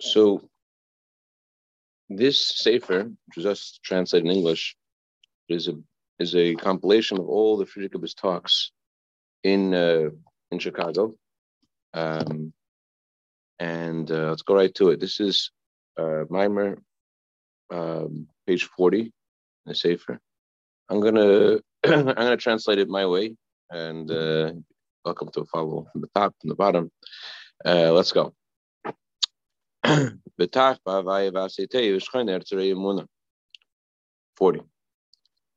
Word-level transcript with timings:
So 0.00 0.40
this 2.08 2.48
sefer, 2.56 3.04
which 3.04 3.36
was 3.36 3.44
just 3.44 3.82
translated 3.82 4.26
in 4.26 4.36
English, 4.36 4.76
is 5.48 5.68
a 5.68 5.74
is 6.18 6.34
a 6.34 6.54
compilation 6.54 7.18
of 7.18 7.28
all 7.28 7.56
the 7.56 7.66
Frierdiker 7.66 8.14
talks 8.16 8.72
in 9.44 9.74
uh, 9.74 10.08
in 10.50 10.58
Chicago. 10.58 11.14
Um, 11.92 12.52
and 13.58 14.10
uh, 14.10 14.30
let's 14.30 14.42
go 14.42 14.54
right 14.54 14.74
to 14.76 14.88
it. 14.88 15.00
This 15.00 15.20
is 15.20 15.50
uh, 15.98 16.24
Mimer, 16.30 16.78
um, 17.70 18.26
page 18.46 18.64
forty, 18.64 19.00
in 19.00 19.66
the 19.66 19.74
sefer. 19.74 20.18
I'm 20.88 21.00
gonna 21.00 21.58
I'm 21.84 22.04
gonna 22.04 22.36
translate 22.38 22.78
it 22.78 22.88
my 22.88 23.06
way, 23.06 23.36
and 23.68 24.10
uh, 24.10 24.52
welcome 25.04 25.28
to 25.34 25.44
follow 25.44 25.86
from 25.92 26.00
the 26.00 26.10
top 26.14 26.34
and 26.42 26.50
the 26.50 26.56
bottom. 26.56 26.90
Uh, 27.66 27.92
let's 27.92 28.12
go. 28.12 28.32
40. 34.36 34.60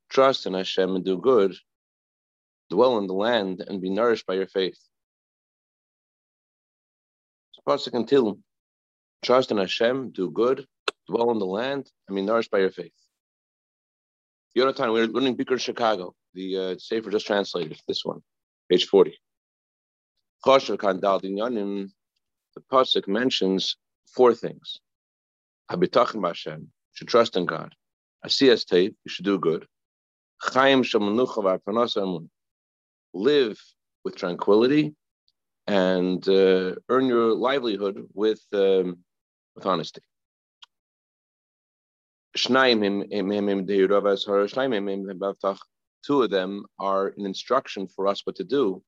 Trust 0.09 0.48
in 0.48 0.54
Hashem 0.56 0.96
and 0.96 1.06
do 1.06 1.18
good, 1.20 1.56
dwell 2.72 2.98
in 2.98 3.06
the 3.08 3.14
land 3.14 3.64
and 3.68 3.80
be 3.80 3.92
nourished 3.92 4.26
by 4.26 4.34
your 4.34 4.48
faith. 4.48 4.80
Pasuk 7.68 7.94
until 7.94 8.40
trust 9.23 9.52
in 9.52 9.58
Hashem, 9.58 10.12
do 10.12 10.32
good, 10.32 10.66
dwell 11.08 11.30
in 11.31 11.38
the 11.38 11.45
land, 11.45 11.90
and 12.08 12.16
be 12.16 12.22
nourished 12.23 12.52
by 12.52 12.59
your 12.59 12.72
faith. 12.72 12.92
Yonatan, 14.58 14.92
we're 14.94 15.08
learning 15.08 15.38
Bikur 15.38 15.59
Chicago. 15.59 16.14
The 16.34 16.58
uh, 16.58 16.76
Sefer 16.80 17.12
just 17.12 17.28
translated 17.28 17.80
this 17.88 18.04
one, 18.04 18.22
page 18.70 18.86
40. 18.88 19.16
The 22.56 22.62
Pasuk 22.72 23.08
mentions 23.08 23.78
four 24.16 24.34
things. 24.34 24.80
Habitachim 25.72 26.25
Hashem, 26.25 26.61
you 26.61 26.67
should 26.94 27.08
trust 27.08 27.36
in 27.36 27.45
God. 27.45 27.73
Asiyas 28.25 28.66
Tev, 28.66 28.95
you 29.03 29.09
should 29.09 29.25
do 29.25 29.39
good. 29.39 29.66
Chaim 30.42 30.83
Live 33.16 33.61
with 34.03 34.16
tranquility 34.16 34.95
and 35.67 36.28
uh, 36.28 36.75
earn 36.89 37.06
your 37.06 37.34
livelihood 37.34 38.08
with 38.14 38.41
um, 38.53 38.97
with 39.56 39.66
honesty. 39.66 40.02
Two 46.06 46.22
of 46.22 46.31
them 46.31 46.66
are 46.80 47.08
an 47.17 47.25
instruction 47.25 47.88
for 47.88 48.08
us 48.08 48.25
what 48.25 48.36
to 48.36 48.44
do, 48.44 48.84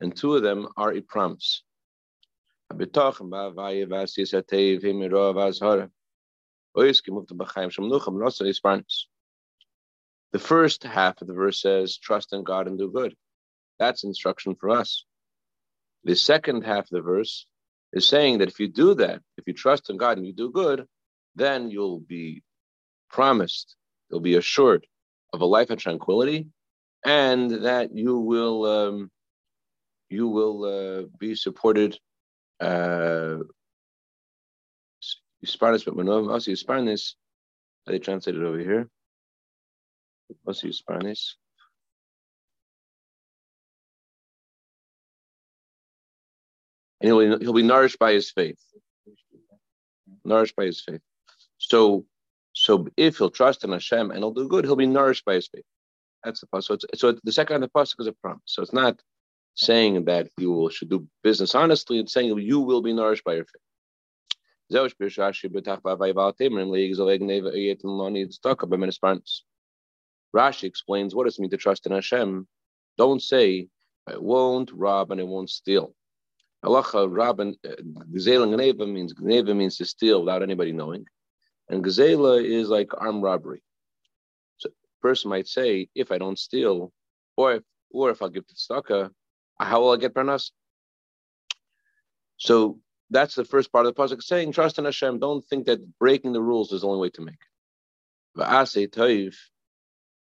and 0.00 0.16
two 0.16 0.36
of 0.36 0.42
them 0.42 0.68
are 0.76 0.94
a 0.94 1.00
promise. 1.00 1.62
The 10.32 10.38
first 10.38 10.82
half 10.84 11.20
of 11.20 11.28
the 11.28 11.34
verse 11.34 11.62
says, 11.62 11.96
Trust 11.98 12.32
in 12.32 12.42
God 12.44 12.66
and 12.66 12.78
do 12.78 12.90
good. 12.90 13.14
That's 13.78 14.04
instruction 14.04 14.54
for 14.56 14.70
us. 14.70 15.04
The 16.04 16.16
second 16.16 16.64
half 16.64 16.84
of 16.84 16.90
the 16.90 17.02
verse 17.02 17.46
is 17.92 18.06
saying 18.06 18.38
that 18.38 18.48
if 18.48 18.60
you 18.60 18.68
do 18.68 18.94
that, 18.94 19.22
if 19.38 19.46
you 19.46 19.54
trust 19.54 19.90
in 19.90 19.96
God 19.96 20.18
and 20.18 20.26
you 20.26 20.32
do 20.32 20.50
good, 20.50 20.86
then 21.34 21.70
you'll 21.70 22.00
be 22.00 22.42
promised, 23.10 23.76
you'll 24.10 24.20
be 24.20 24.36
assured 24.36 24.86
of 25.32 25.40
a 25.40 25.46
life 25.46 25.70
of 25.70 25.78
tranquility, 25.78 26.48
and 27.04 27.50
that 27.64 27.94
you 27.94 28.18
will 28.18 28.64
um, 28.64 29.10
you 30.08 30.28
will 30.28 30.64
uh, 30.64 31.06
be 31.18 31.34
supported. 31.34 31.98
Uh, 32.60 33.38
Yisparnis, 35.44 37.14
how 37.86 37.92
they 37.92 37.98
translate 37.98 38.36
it 38.36 38.42
over 38.42 38.58
here. 38.58 38.88
What's 40.42 40.62
Yisparnis? 40.62 41.34
And 47.00 47.08
he'll, 47.08 47.38
he'll 47.38 47.52
be 47.52 47.62
nourished 47.62 47.98
by 47.98 48.12
his 48.12 48.30
faith. 48.30 48.58
Nourished 50.24 50.56
by 50.56 50.64
his 50.64 50.80
faith. 50.80 51.00
So, 51.58 52.06
so 52.52 52.88
if 52.96 53.18
he'll 53.18 53.30
trust 53.30 53.64
in 53.64 53.72
Hashem 53.72 54.10
and 54.10 54.18
he'll 54.18 54.32
do 54.32 54.48
good, 54.48 54.64
he'll 54.64 54.76
be 54.76 54.86
nourished 54.86 55.24
by 55.24 55.34
his 55.34 55.46
faith. 55.48 55.64
That's 56.24 56.40
the 56.40 56.46
pasuk. 56.46 56.80
So, 56.80 57.12
so 57.12 57.18
the 57.22 57.32
second 57.32 57.56
of 57.56 57.62
the 57.62 57.68
pasuk 57.68 58.00
is 58.00 58.06
a 58.06 58.12
promise. 58.12 58.42
So 58.46 58.62
it's 58.62 58.72
not 58.72 59.00
saying 59.56 60.04
that 60.04 60.28
you 60.38 60.70
should 60.72 60.90
do 60.90 61.06
business 61.22 61.54
honestly. 61.54 61.98
and 61.98 62.08
saying 62.08 62.38
you 62.38 62.60
will 62.60 62.82
be 62.82 62.92
nourished 62.92 63.24
by 63.24 63.34
your 63.34 63.44
faith. 63.44 63.62
Rashi 70.34 70.64
explains 70.64 71.14
what 71.14 71.24
does 71.24 71.38
it 71.38 71.40
mean 71.40 71.50
to 71.50 71.56
trust 71.56 71.86
in 71.86 71.92
Hashem. 71.92 72.46
Don't 72.98 73.22
say, 73.22 73.68
I 74.06 74.16
won't 74.18 74.70
rob 74.72 75.10
and 75.10 75.20
I 75.20 75.24
won't 75.24 75.50
steal. 75.50 75.94
Halacha 76.64 77.08
Rabban 77.08 77.54
uh, 77.64 77.76
Gzela 78.12 78.46
Gneva 78.48 78.90
means 78.92 79.14
Gneva 79.14 79.54
means 79.54 79.76
to 79.76 79.84
steal 79.84 80.20
without 80.20 80.42
anybody 80.42 80.72
knowing, 80.72 81.06
and 81.68 81.84
Gzela 81.84 82.44
is 82.44 82.68
like 82.68 82.90
armed 82.98 83.22
robbery. 83.22 83.62
So 84.58 84.70
a 84.70 85.02
person 85.02 85.30
might 85.30 85.46
say, 85.46 85.88
if 85.94 86.10
I 86.10 86.18
don't 86.18 86.38
steal, 86.38 86.92
or 87.36 87.54
if 87.54 87.62
or 87.90 88.10
if 88.10 88.20
I 88.22 88.28
give 88.28 88.46
to 88.48 88.54
tzedakah, 88.54 89.10
how 89.58 89.80
will 89.80 89.92
I 89.92 89.96
get 89.96 90.14
parnas? 90.14 90.50
So 92.36 92.80
that's 93.10 93.34
the 93.34 93.44
first 93.44 93.72
part 93.72 93.86
of 93.86 93.94
the 93.94 94.00
pasuk 94.00 94.22
saying, 94.22 94.52
trust 94.52 94.78
in 94.78 94.84
Hashem. 94.84 95.18
Don't 95.18 95.44
think 95.44 95.66
that 95.66 95.98
breaking 95.98 96.32
the 96.32 96.42
rules 96.42 96.72
is 96.72 96.82
the 96.82 96.88
only 96.88 97.00
way 97.00 97.10
to 97.10 97.22
make 97.22 97.34
it. 97.34 97.40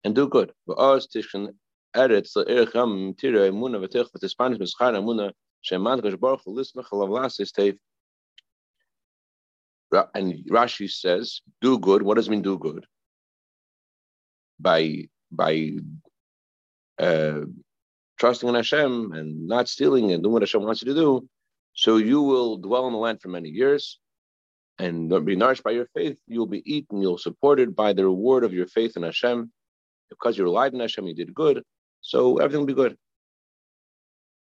And 0.04 0.14
do 0.14 0.28
good. 0.28 0.52
and 10.14 10.44
Rashi 10.50 10.90
says, 10.90 11.40
do 11.60 11.78
good. 11.78 12.02
What 12.02 12.16
does 12.16 12.28
it 12.28 12.30
mean 12.30 12.42
do 12.42 12.58
good? 12.58 12.86
By 14.58 15.08
by 15.30 15.72
uh, 16.98 17.42
trusting 18.22 18.48
in 18.48 18.54
Hashem 18.54 19.10
and 19.14 19.48
not 19.48 19.68
stealing 19.68 20.12
and 20.12 20.22
doing 20.22 20.34
what 20.34 20.42
Hashem 20.42 20.62
wants 20.62 20.80
you 20.80 20.94
to 20.94 21.00
do, 21.00 21.28
so 21.74 21.96
you 21.96 22.22
will 22.22 22.56
dwell 22.56 22.86
in 22.86 22.92
the 22.92 22.98
land 23.00 23.20
for 23.20 23.28
many 23.28 23.48
years 23.48 23.98
and 24.78 25.08
be 25.26 25.34
nourished 25.34 25.64
by 25.64 25.72
your 25.72 25.86
faith. 25.86 26.16
You'll 26.28 26.46
be 26.46 26.62
eaten, 26.64 27.02
you'll 27.02 27.18
supported 27.18 27.74
by 27.74 27.92
the 27.92 28.04
reward 28.04 28.44
of 28.44 28.52
your 28.52 28.68
faith 28.68 28.96
in 28.96 29.02
Hashem. 29.02 29.50
Because 30.08 30.38
you 30.38 30.44
relied 30.44 30.72
on 30.72 30.78
Hashem, 30.78 31.04
you 31.04 31.16
did 31.16 31.34
good. 31.34 31.64
So 32.00 32.38
everything 32.38 32.60
will 32.60 32.68
be 32.68 32.74
good. 32.74 32.96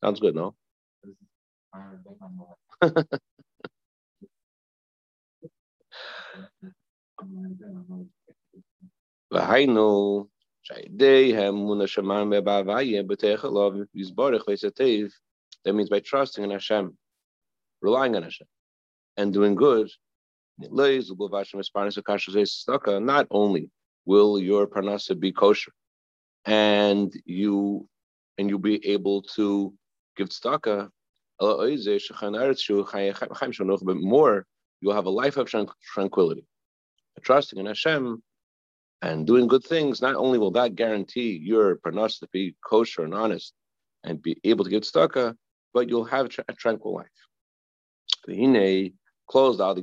Sounds 0.04 0.20
good, 0.20 0.34
no? 0.34 0.56
V'hainu 9.32 10.30
That 15.66 15.73
means 15.73 15.89
by 15.89 16.00
trusting 16.00 16.44
in 16.44 16.51
Hashem, 16.51 16.97
relying 17.81 18.16
on 18.16 18.23
Hashem, 18.23 18.47
and 19.17 19.33
doing 19.33 19.55
good. 19.55 19.89
Not 20.59 20.72
only 23.31 23.72
will 24.05 24.39
your 24.39 24.67
parnasa 24.67 25.19
be 25.19 25.31
kosher, 25.31 25.72
and 26.45 27.13
you 27.25 27.88
and 28.38 28.49
you'll 28.49 28.59
be 28.59 28.85
able 28.88 29.22
to 29.22 29.73
give 30.16 30.29
tzedakah, 30.29 30.89
but 31.39 31.57
more, 33.97 34.46
you'll 34.81 34.93
have 34.93 35.05
a 35.05 35.09
life 35.09 35.37
of 35.37 35.49
tranquility. 35.93 36.46
Trusting 37.22 37.59
in 37.59 37.66
Hashem 37.66 38.22
and 39.02 39.28
doing 39.28 39.47
good 39.47 39.64
things, 39.64 40.02
not 40.02 40.16
only 40.16 40.40
will 40.40 40.52
that 40.52 40.76
guarantee 40.76 41.38
your 41.38 41.78
parnas 41.78 42.20
to 42.20 42.28
be 42.32 42.55
kosher 42.66 43.03
and 43.03 43.14
honest 43.14 43.53
and 44.03 44.22
be 44.22 44.38
able 44.44 44.64
to 44.64 44.70
give 44.70 44.84
tzedakah, 44.84 45.29
uh, 45.29 45.34
but 45.73 45.90
you'll 45.90 46.05
have 46.05 46.29
a 46.47 46.53
tranquil 46.53 46.96
life. 46.96 47.08
Closed 49.29 49.59
out 49.61 49.76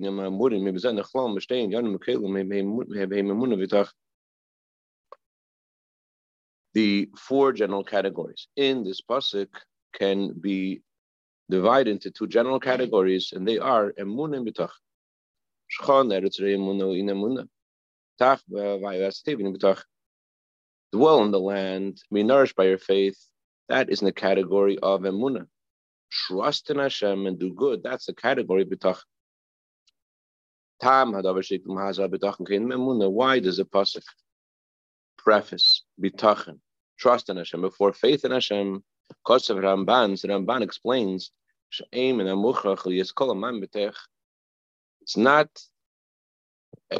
the 6.75 7.09
four 7.17 7.53
general 7.53 7.85
categories 7.85 8.49
in 8.57 8.85
this 8.85 9.01
pasuk 9.01 9.49
can 9.93 10.33
be 10.33 10.83
divided 11.51 11.91
into 11.91 12.11
two 12.11 12.27
general 12.27 12.59
categories, 12.59 13.33
and 13.33 13.47
they 13.47 13.59
are 13.59 13.93
emun 13.93 14.35
and. 14.35 14.71
Shchan 15.73 16.11
eretz 16.13 16.41
Dwell 18.19 18.81
in 21.25 21.31
the 21.31 21.41
land, 21.41 22.03
be 22.13 22.23
nourished 22.23 22.57
by 22.57 22.65
your 22.65 22.79
faith. 22.79 23.19
That 23.69 23.91
is 23.91 24.01
in 24.01 24.07
the 24.07 24.13
category 24.13 24.79
of 24.79 25.03
emuna. 25.03 25.47
Trust 26.11 26.71
in 26.71 26.79
Hashem 26.79 27.27
and 27.27 27.39
do 27.39 27.53
good. 27.53 27.83
That's 27.83 28.07
the 28.07 28.15
category 28.15 28.65
bitach. 28.65 29.01
Tam 30.81 31.13
memuna. 31.13 33.11
Why 33.11 33.41
does 33.41 33.57
the 33.57 33.65
pasuk 33.65 34.05
preface 35.19 35.83
bitachon, 36.01 36.61
trust 36.99 37.31
in 37.31 37.37
Hashem 37.37 37.63
before 37.63 37.93
faith 37.93 38.25
in 38.25 38.31
Hashem? 38.31 38.85
Kosav 39.27 39.57
Ramban, 39.57 40.19
so 40.19 40.29
Ramban 40.29 40.63
explains, 40.63 41.33
it's 45.03 45.17
not 45.17 45.49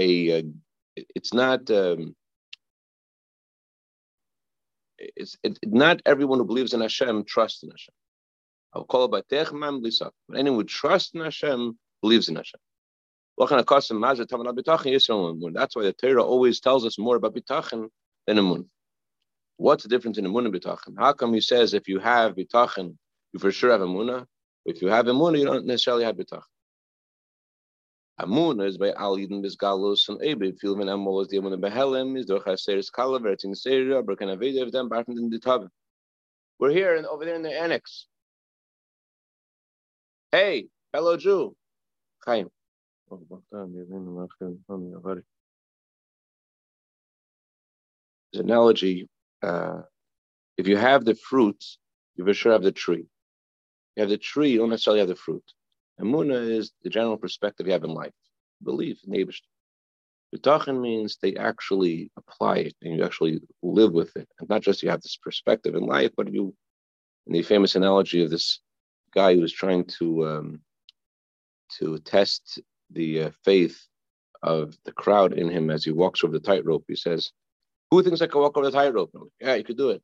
a, 0.01 0.45
it's 0.97 1.33
not, 1.35 1.71
um, 1.71 2.15
it's 4.99 5.37
it, 5.43 5.59
not 5.65 6.03
everyone 6.07 6.39
who 6.39 6.45
believes 6.45 6.75
in 6.75 6.81
Hashem 6.81 7.25
trusts 7.25 7.63
in 7.63 7.71
Hashem. 7.71 7.95
I'll 8.73 8.85
call 8.85 9.05
it 9.05 9.11
But 9.11 9.27
anyone 9.31 10.61
who 10.61 10.65
trusts 10.65 11.15
in 11.15 11.21
Hashem 11.21 11.79
believes 12.03 12.29
in 12.29 12.37
Hashem. 12.37 12.61
That's 13.37 13.51
why 13.51 13.57
the 15.83 15.95
Torah 16.01 16.23
always 16.23 16.61
tells 16.61 16.87
us 16.87 16.99
more 16.99 17.17
about 17.17 17.35
bitachon 17.35 17.89
than 18.27 18.39
amun. 18.39 18.67
What's 19.57 19.83
the 19.85 19.89
difference 19.89 20.19
in 20.19 20.27
amun 20.27 20.47
and 20.47 20.55
bitachon? 20.55 20.95
How 20.99 21.13
come 21.13 21.35
he 21.35 21.41
says 21.41 21.75
if 21.75 21.89
you 21.89 21.99
have 21.99 22.37
bitachon, 22.37 22.97
you 23.33 23.41
for 23.41 23.51
sure 23.51 23.73
have 23.73 23.81
amunah? 23.81 24.27
If 24.65 24.83
you 24.83 24.89
have 24.89 25.07
amunah, 25.07 25.39
you 25.39 25.45
don't 25.45 25.67
necessarily 25.67 26.05
have 26.05 26.17
bitachon. 26.17 26.43
Amun 28.19 28.61
is 28.61 28.79
by 28.79 28.93
al 28.93 29.17
yidin 29.17 29.45
bisgalus 29.45 30.09
and 30.09 30.21
amol 30.21 31.21
is 31.23 31.29
the 31.29 31.39
amun 31.39 32.17
is 32.17 32.27
durch 32.27 32.45
haseris 32.45 32.91
kalaver 32.91 33.37
in 33.43 34.89
barton 34.89 35.19
in 35.19 35.31
the 35.31 35.39
tavern. 35.41 35.71
We're 36.61 36.71
here 36.71 36.95
and 36.95 37.07
over 37.07 37.25
there 37.25 37.35
in 37.35 37.43
the 37.43 37.51
annex. 37.51 38.07
Hey, 40.31 40.69
hello 40.93 41.17
Jew. 41.17 41.57
Chaim. 42.25 42.49
His 48.33 48.41
analogy, 48.41 49.09
uh, 49.43 49.83
if 50.57 50.69
you 50.69 50.77
have 50.77 51.05
the 51.05 51.15
fruit, 51.17 51.63
you 52.17 52.25
for 52.25 52.35
sure 52.35 52.53
have 52.53 52.63
the 52.63 52.73
tree. 52.73 53.07
You 53.97 54.01
have 54.01 54.09
the 54.09 54.19
tree, 54.19 54.51
you 54.51 54.59
don't 54.59 54.71
necessarily 54.71 55.01
have 55.01 55.09
the 55.09 55.17
fruit. 55.17 55.45
Amuna 56.01 56.51
is 56.51 56.73
the 56.83 56.91
general 56.91 57.17
perspective 57.17 57.67
you 57.67 57.73
have 57.73 57.85
in 57.85 57.95
life. 57.95 58.13
Belief, 58.63 58.99
neighbors. 59.07 59.41
Bitachon 60.35 60.81
means 60.81 61.17
they 61.17 61.37
actually 61.37 62.11
apply 62.17 62.59
it 62.59 62.75
and 62.83 62.97
you 62.97 63.05
actually 63.05 63.41
live 63.63 63.93
with 63.93 64.17
it. 64.17 64.29
And 64.41 64.49
not 64.49 64.63
just 64.63 64.83
you 64.83 64.91
have 64.91 65.03
this 65.03 65.17
perspective 65.17 65.75
in 65.75 65.87
life, 65.87 66.11
but 66.17 66.33
you, 66.33 66.55
in 67.27 67.33
the 67.33 67.43
famous 67.43 67.77
analogy 67.77 68.23
of 68.25 68.31
this 68.31 68.61
guy 69.15 69.35
who 69.35 69.41
was 69.41 69.53
trying 69.53 69.85
to 69.99 70.27
um, 70.27 70.61
to 71.79 71.99
test 71.99 72.61
the 72.91 73.25
uh, 73.25 73.31
faith 73.45 73.81
of 74.43 74.77
the 74.85 74.93
crowd 74.93 75.33
in 75.33 75.49
him 75.49 75.71
as 75.71 75.85
he 75.85 75.91
walks 75.91 76.23
over 76.23 76.33
the 76.33 76.41
tightrope. 76.41 76.85
He 76.89 76.97
says, 76.97 77.31
Who 77.91 78.03
thinks 78.03 78.21
I 78.21 78.27
can 78.27 78.41
walk 78.41 78.57
over 78.57 78.71
the 78.71 78.77
tightrope? 78.77 79.11
Yeah, 79.41 79.55
you 79.55 79.65
could 79.65 79.79
do 79.79 79.91
it. 79.91 80.03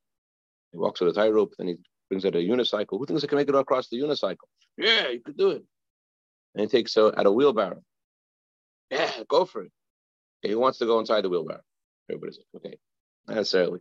He 0.72 0.78
walks 0.78 1.02
over 1.02 1.12
the 1.12 1.20
tightrope, 1.20 1.54
then 1.58 1.68
he 1.68 1.76
brings 2.08 2.24
out 2.24 2.36
a 2.36 2.38
unicycle. 2.38 2.98
Who 2.98 3.06
thinks 3.06 3.24
I 3.24 3.26
can 3.26 3.36
make 3.36 3.48
it 3.48 3.54
across 3.54 3.88
the 3.88 4.00
unicycle? 4.00 4.48
Yeah, 4.78 5.08
you 5.08 5.20
could 5.20 5.36
do 5.36 5.50
it. 5.50 5.64
And 6.54 6.62
he 6.62 6.66
takes 6.66 6.96
uh, 6.96 7.12
out 7.16 7.26
a 7.26 7.32
wheelbarrow. 7.32 7.82
Yeah, 8.90 9.10
go 9.28 9.44
for 9.44 9.62
it. 9.62 9.72
he 10.42 10.54
wants 10.54 10.78
to 10.78 10.86
go 10.86 10.98
inside 10.98 11.22
the 11.22 11.28
wheelbarrow. 11.28 11.62
Everybody 12.08 12.32
says, 12.32 12.44
okay, 12.56 12.76
not 13.28 13.36
necessarily. 13.36 13.80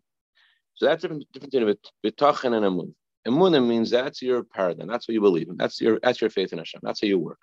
So 0.76 0.86
that's 0.86 1.02
different, 1.02 1.26
different 1.34 1.66
with 1.66 1.80
bitachon 2.16 2.56
and 2.56 2.66
amun. 2.66 2.96
Amun 3.28 3.68
means 3.68 3.90
that's 3.90 4.22
your 4.22 4.44
paradigm. 4.44 4.88
That's 4.88 5.08
what 5.08 5.14
you 5.14 5.22
believe 5.22 5.50
in. 5.50 5.58
That's 5.58 5.82
your 5.82 6.00
that's 6.02 6.22
your 6.22 6.30
faith 6.30 6.54
in 6.54 6.60
Hashem. 6.60 6.82
That's 6.84 7.02
how 7.02 7.08
you 7.08 7.20
work. 7.20 7.42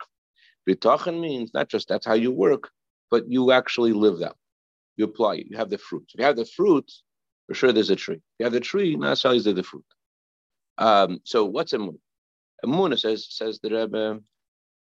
Bitachon 0.69 1.20
means 1.20 1.52
not 1.52 1.69
just 1.69 1.88
that's 1.88 2.06
how 2.06 2.14
you 2.14 2.32
work, 2.32 2.70
but 3.11 3.28
you 3.28 3.52
actually 3.52 3.93
live 3.93 4.19
that. 4.19 4.34
You 4.96 5.05
apply 5.05 5.37
it. 5.37 5.46
You 5.50 5.58
have 5.58 5.70
the 5.70 5.78
fruit. 5.78 6.05
If 6.14 6.20
you 6.20 6.25
have 6.25 6.37
the 6.37 6.46
fruit, 6.46 6.90
for 7.46 7.55
sure 7.55 7.73
there's 7.73 7.90
a 7.90 7.96
tree. 7.96 8.17
If 8.17 8.23
you 8.38 8.44
have 8.44 8.52
the 8.52 8.61
tree, 8.61 8.96
not 8.96 9.11
necessarily 9.11 9.38
is 9.38 9.44
there 9.44 9.55
the 9.55 9.62
fruit. 9.62 9.84
Um, 10.78 11.20
so 11.25 11.44
what's 11.44 11.75
a 11.75 11.78
moon? 11.78 11.99
A 12.64 12.67
moon 12.67 12.96
says 12.96 13.26
says 13.31 13.61
the 13.62 13.70
Rebbe, 13.70 14.20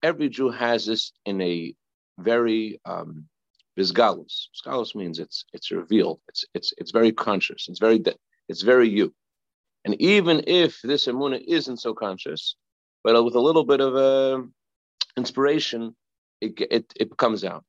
every 0.02 0.28
Jew 0.28 0.50
has 0.50 0.86
this 0.86 1.12
in 1.24 1.40
a 1.40 1.74
very 2.18 2.80
um 2.84 3.26
visgalus. 3.78 4.48
Visgalus 4.54 4.94
means 4.94 5.18
it's 5.18 5.44
it's 5.52 5.70
revealed. 5.70 6.20
It's 6.28 6.44
it's 6.54 6.72
it's 6.78 6.90
very 6.90 7.12
conscious. 7.12 7.68
It's 7.68 7.78
very 7.78 8.02
it's 8.48 8.62
very 8.62 8.88
you. 8.88 9.14
And 9.84 10.00
even 10.00 10.44
if 10.46 10.80
this 10.82 11.06
emuna 11.06 11.42
isn't 11.46 11.78
so 11.78 11.94
conscious, 11.94 12.56
but 13.02 13.22
with 13.24 13.34
a 13.34 13.40
little 13.40 13.64
bit 13.64 13.80
of 13.80 13.96
a 13.96 14.44
inspiration, 15.16 15.94
it, 16.40 16.60
it, 16.70 16.92
it 16.98 17.16
comes 17.16 17.44
out. 17.44 17.64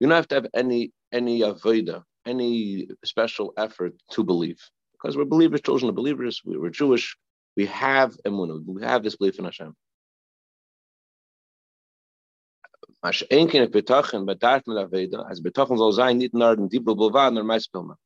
You 0.00 0.06
don't 0.06 0.16
have 0.16 0.28
to 0.28 0.36
have 0.36 0.46
any 0.54 0.92
any 1.12 1.40
avoda, 1.40 2.04
any 2.26 2.88
special 3.04 3.52
effort 3.56 3.94
to 4.12 4.24
believe, 4.24 4.60
because 4.92 5.16
we're 5.16 5.24
believers, 5.24 5.60
children 5.62 5.88
of 5.88 5.94
believers. 5.94 6.40
We, 6.44 6.56
we're 6.58 6.70
Jewish. 6.70 7.16
We 7.56 7.66
have 7.66 8.16
emunah. 8.26 8.64
We 8.66 8.82
have 8.82 9.02
this 9.02 9.16
belief 9.16 9.38
in 9.38 9.44
Hashem. 9.44 9.74
As 13.04 13.22
betachon, 13.22 14.26
but 14.26 14.40
betachon 14.40 15.78
soll 15.78 15.92
sein 15.92 16.18
nur 16.32 16.56
den 16.56 16.68
Dibel. 16.68 17.96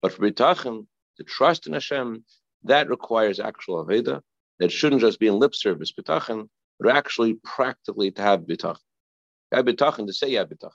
But 0.00 0.12
for 0.12 0.30
betachon, 0.30 0.86
to 1.16 1.24
trust 1.24 1.66
in 1.66 1.74
Hashem, 1.74 2.24
that 2.64 2.88
requires 2.88 3.38
actual 3.38 3.84
aveda. 3.84 4.22
That 4.58 4.72
shouldn't 4.72 5.02
just 5.02 5.18
be 5.18 5.26
in 5.26 5.38
lip 5.38 5.54
service 5.54 5.92
betachon, 5.92 6.48
but 6.78 6.94
actually 6.94 7.34
practically 7.44 8.10
to 8.12 8.22
have 8.22 8.40
bitachon. 8.40 8.78
Have 9.52 9.66
bitachon 9.66 10.06
to 10.06 10.12
say 10.12 10.32
have 10.34 10.48
bitachon. 10.48 10.72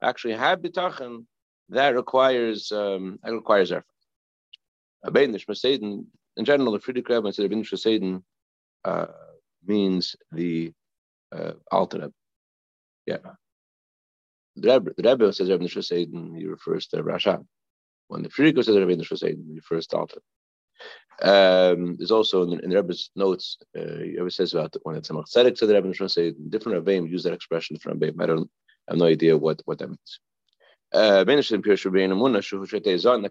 Actually 0.00 0.34
have 0.34 0.60
bitachon, 0.60 1.24
that 1.70 1.96
requires 1.96 2.70
um, 2.70 3.18
that 3.22 3.32
requires 3.32 3.72
effort. 3.72 3.84
In 5.04 6.44
general, 6.44 6.72
the 6.72 6.78
Frierdiker 6.78 7.34
said 7.34 7.50
Rabbeinu 7.50 8.22
uh, 8.84 9.06
means 9.66 10.16
the 10.30 10.72
uh, 11.32 11.52
Alter 11.70 12.10
Yeah. 13.08 13.16
The 14.56 14.72
Rebbe, 14.72 14.90
the 14.98 15.08
Rebbe 15.08 15.32
says 15.32 15.48
Rabbeinu 15.48 15.70
Shaseden, 15.70 16.36
he 16.36 16.46
refers 16.46 16.88
to 16.88 17.02
Rasha. 17.02 17.42
When 18.08 18.22
the 18.22 18.28
Frierdiker 18.28 18.62
says 18.62 18.76
Rabbeinu 18.76 19.00
Shaseden, 19.00 19.46
he 19.46 19.54
refers 19.54 19.86
to 19.88 19.96
Alter. 19.96 20.20
Um, 21.22 21.96
there's 21.96 22.10
also 22.10 22.42
in, 22.42 22.60
in 22.60 22.68
the 22.68 22.76
Rebbe's 22.76 23.10
notes, 23.16 23.56
uh, 23.78 24.02
he 24.04 24.18
always 24.18 24.34
says 24.34 24.52
about 24.52 24.76
when 24.82 24.96
it's 24.96 25.08
a 25.08 25.14
to 25.14 25.66
the 25.66 25.74
Rebbe, 25.74 26.08
say 26.10 26.34
different 26.50 26.84
Rebbeim 26.84 27.08
use 27.08 27.22
that 27.22 27.32
expression 27.32 27.78
for 27.78 27.94
Rebbeim. 27.94 28.22
I 28.22 28.26
don't 28.26 28.50
I 28.86 28.92
have 28.92 28.98
no 28.98 29.06
idea 29.06 29.38
what, 29.38 29.62
what 29.64 29.78
that 29.78 29.88
means. 29.88 30.20
Uh, 30.92 31.24
next 31.24 31.50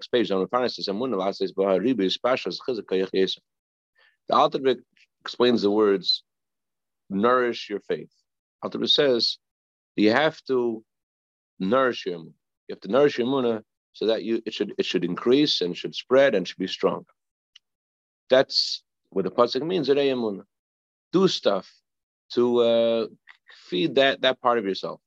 page, 0.07 0.29
the 0.29 0.37
Alter 4.31 4.75
explains 5.21 5.61
the 5.61 5.71
words 5.71 6.23
nourish 7.09 7.69
your 7.69 7.79
faith. 7.81 8.09
Alter 8.63 8.87
says 8.87 9.37
you 9.97 10.11
have 10.11 10.41
to 10.43 10.83
nourish 11.59 12.05
your 12.05 12.19
You 12.19 12.33
have 12.71 12.81
to 12.81 12.91
nourish 12.91 13.17
your 13.17 13.27
munah 13.27 13.63
so 13.93 14.05
that 14.07 14.23
you 14.23 14.41
it 14.45 14.53
should 14.53 14.73
it 14.77 14.85
should 14.85 15.03
increase 15.03 15.61
and 15.61 15.75
should 15.75 15.95
spread 15.95 16.35
and 16.35 16.47
should 16.47 16.57
be 16.57 16.67
strong. 16.67 17.05
That's 18.29 18.83
what 19.09 19.25
the 19.25 19.31
pasuk 19.31 19.65
means. 19.65 19.89
Do 21.13 21.27
stuff 21.27 21.71
to 22.33 22.59
uh, 22.59 23.07
feed 23.69 23.95
that 23.95 24.21
that 24.21 24.41
part 24.41 24.57
of 24.57 24.65
yourself. 24.65 25.01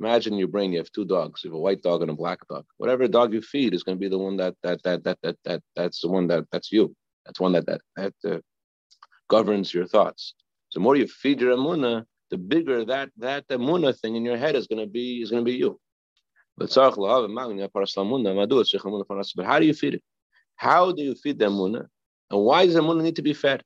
Imagine 0.00 0.34
your 0.34 0.48
brain. 0.48 0.72
You 0.72 0.78
have 0.78 0.90
two 0.90 1.04
dogs. 1.04 1.44
You 1.44 1.50
have 1.50 1.56
a 1.56 1.60
white 1.60 1.82
dog 1.82 2.02
and 2.02 2.10
a 2.10 2.14
black 2.14 2.40
dog. 2.48 2.64
Whatever 2.78 3.06
dog 3.06 3.32
you 3.32 3.42
feed 3.42 3.74
is 3.74 3.84
going 3.84 3.96
to 3.96 4.00
be 4.00 4.08
the 4.08 4.18
one 4.18 4.36
that 4.38 4.54
that 4.62 4.82
that 4.82 5.04
that 5.04 5.18
that, 5.22 5.36
that 5.44 5.62
that's 5.76 6.00
the 6.00 6.08
one 6.08 6.26
that 6.28 6.44
that's 6.50 6.72
you. 6.72 6.94
That's 7.24 7.38
one 7.38 7.52
that 7.52 7.66
that 7.66 7.80
that 7.96 8.14
uh, 8.26 8.40
governs 9.28 9.72
your 9.72 9.86
thoughts. 9.86 10.34
So 10.70 10.80
the 10.80 10.82
more 10.82 10.96
you 10.96 11.06
feed 11.06 11.40
your 11.40 11.56
amuna, 11.56 12.04
the 12.30 12.38
bigger 12.38 12.84
that 12.84 13.10
that 13.18 13.46
amuna 13.48 13.98
thing 13.98 14.16
in 14.16 14.24
your 14.24 14.36
head 14.36 14.56
is 14.56 14.66
going 14.66 14.80
to 14.80 14.86
be 14.90 15.22
is 15.22 15.30
going 15.30 15.44
to 15.44 15.50
be 15.50 15.56
you. 15.56 15.80
But 16.56 16.72
how 16.72 16.90
do 19.58 19.66
you 19.66 19.74
feed 19.74 19.94
it? 19.94 20.02
How 20.56 20.92
do 20.92 21.02
you 21.02 21.14
feed 21.14 21.38
the 21.38 21.46
amuna? 21.46 21.88
And 22.30 22.40
why 22.42 22.66
does 22.66 22.74
the 22.74 22.82
moon 22.82 23.02
need 23.02 23.16
to 23.16 23.22
be 23.22 23.34
fed? 23.34 23.62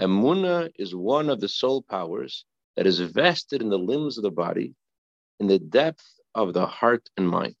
Emuna 0.00 0.70
is 0.76 0.94
one 0.94 1.30
of 1.30 1.40
the 1.40 1.48
soul 1.48 1.82
powers 1.82 2.44
that 2.76 2.86
is 2.86 3.00
vested 3.00 3.62
in 3.62 3.70
the 3.70 3.78
limbs 3.78 4.18
of 4.18 4.24
the 4.24 4.30
body 4.30 4.74
in 5.40 5.46
the 5.46 5.58
depth 5.58 6.04
of 6.34 6.52
the 6.52 6.66
heart 6.66 7.08
and 7.16 7.28
mind. 7.28 7.56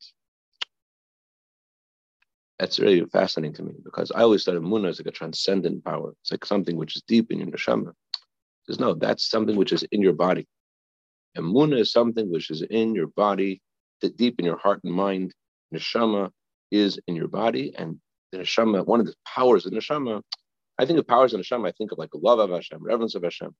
That's 2.58 2.78
really 2.78 3.04
fascinating 3.06 3.54
to 3.56 3.62
me 3.62 3.72
because 3.84 4.12
I 4.12 4.22
always 4.22 4.44
thought 4.44 4.56
of 4.56 4.62
Muna 4.62 4.88
is 4.88 5.00
like 5.00 5.08
a 5.08 5.10
transcendent 5.10 5.84
power. 5.84 6.12
It's 6.22 6.30
like 6.30 6.44
something 6.44 6.76
which 6.76 6.96
is 6.96 7.02
deep 7.02 7.32
in 7.32 7.38
your 7.38 7.48
neshama. 7.48 7.92
Says 8.66 8.78
no, 8.78 8.94
that's 8.94 9.28
something 9.28 9.56
which 9.56 9.72
is 9.72 9.82
in 9.90 10.00
your 10.00 10.12
body. 10.12 10.46
And 11.34 11.44
Emuna 11.44 11.80
is 11.80 11.92
something 11.92 12.30
which 12.30 12.50
is 12.50 12.62
in 12.62 12.94
your 12.94 13.08
body, 13.08 13.60
that 14.00 14.16
deep 14.16 14.38
in 14.38 14.44
your 14.44 14.56
heart 14.56 14.80
and 14.84 14.92
mind. 14.92 15.34
Neshama 15.74 16.30
is 16.70 17.00
in 17.08 17.16
your 17.16 17.28
body, 17.28 17.74
and 17.76 17.98
the 18.30 18.38
neshama, 18.38 18.86
one 18.86 19.00
of 19.00 19.06
the 19.06 19.14
powers 19.26 19.66
of 19.66 19.72
neshama, 19.72 20.22
I 20.78 20.86
think 20.86 20.98
of 20.98 21.06
powers 21.06 21.32
in 21.32 21.38
Hashem, 21.38 21.64
I 21.64 21.72
think 21.72 21.92
of 21.92 21.98
like 21.98 22.10
love 22.14 22.38
of 22.38 22.50
Hashem, 22.50 22.82
reverence 22.82 23.14
of 23.14 23.22
Hashem. 23.22 23.54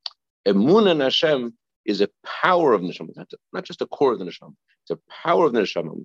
Emun 0.47 0.91
in 0.91 1.01
Hashem 1.01 1.55
is 1.85 2.01
a 2.01 2.09
power 2.25 2.73
of 2.73 2.83
neshama, 2.83 3.17
not, 3.17 3.31
not 3.53 3.65
just 3.65 3.83
a 3.83 3.87
core 3.87 4.13
of 4.13 4.19
the 4.19 4.25
neshama. 4.25 4.55
It's 4.83 4.91
a 4.91 4.99
power 5.25 5.47
of 5.47 5.53
the 5.53 5.61
neshama. 5.61 6.05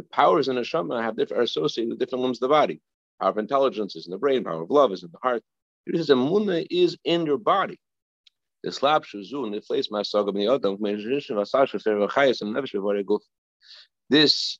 The 0.00 0.06
powers 0.16 0.48
in 0.48 0.56
neshama 0.56 1.02
have 1.02 1.14
different, 1.14 1.40
are 1.40 1.44
associated 1.44 1.90
with 1.90 1.98
different 1.98 2.22
limbs 2.22 2.38
of 2.38 2.48
the 2.48 2.48
body. 2.48 2.80
Power 3.20 3.28
of 3.28 3.36
intelligence 3.36 3.96
is 3.96 4.06
in 4.06 4.12
the 4.12 4.16
brain. 4.16 4.44
Power 4.44 4.62
of 4.62 4.70
love 4.70 4.92
is 4.92 5.02
in 5.02 5.10
the 5.12 5.18
heart. 5.22 5.42
It 5.86 5.94
is 5.94 6.08
emuna 6.08 6.66
is 6.70 6.96
in 7.04 7.26
your 7.26 7.36
body. 7.36 7.78
The 8.62 8.72
slap 8.72 9.04
shuzu 9.04 9.44
and 9.44 9.52
the 9.52 9.60
place 9.60 9.88
masagam 9.88 10.36
the 10.36 10.46
adam 10.46 10.78
This 14.08 14.58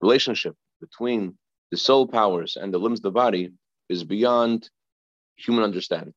relationship 0.00 0.54
between 0.80 1.36
the 1.72 1.76
soul 1.76 2.06
powers 2.06 2.56
and 2.56 2.72
the 2.72 2.78
limbs 2.78 3.00
of 3.00 3.02
the 3.02 3.10
body 3.10 3.50
is 3.88 4.04
beyond 4.04 4.70
human 5.34 5.64
understanding. 5.64 6.14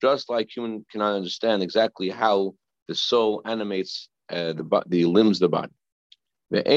Just 0.00 0.30
like 0.30 0.54
human 0.54 0.86
cannot 0.88 1.16
understand 1.16 1.64
exactly 1.64 2.10
how 2.10 2.54
the 2.86 2.94
soul 2.94 3.42
animates 3.44 4.08
uh, 4.30 4.52
the, 4.52 4.82
the 4.86 5.04
limbs 5.06 5.38
of 5.38 5.50
the 5.50 5.56
body. 5.56 5.72
It's 6.50 6.68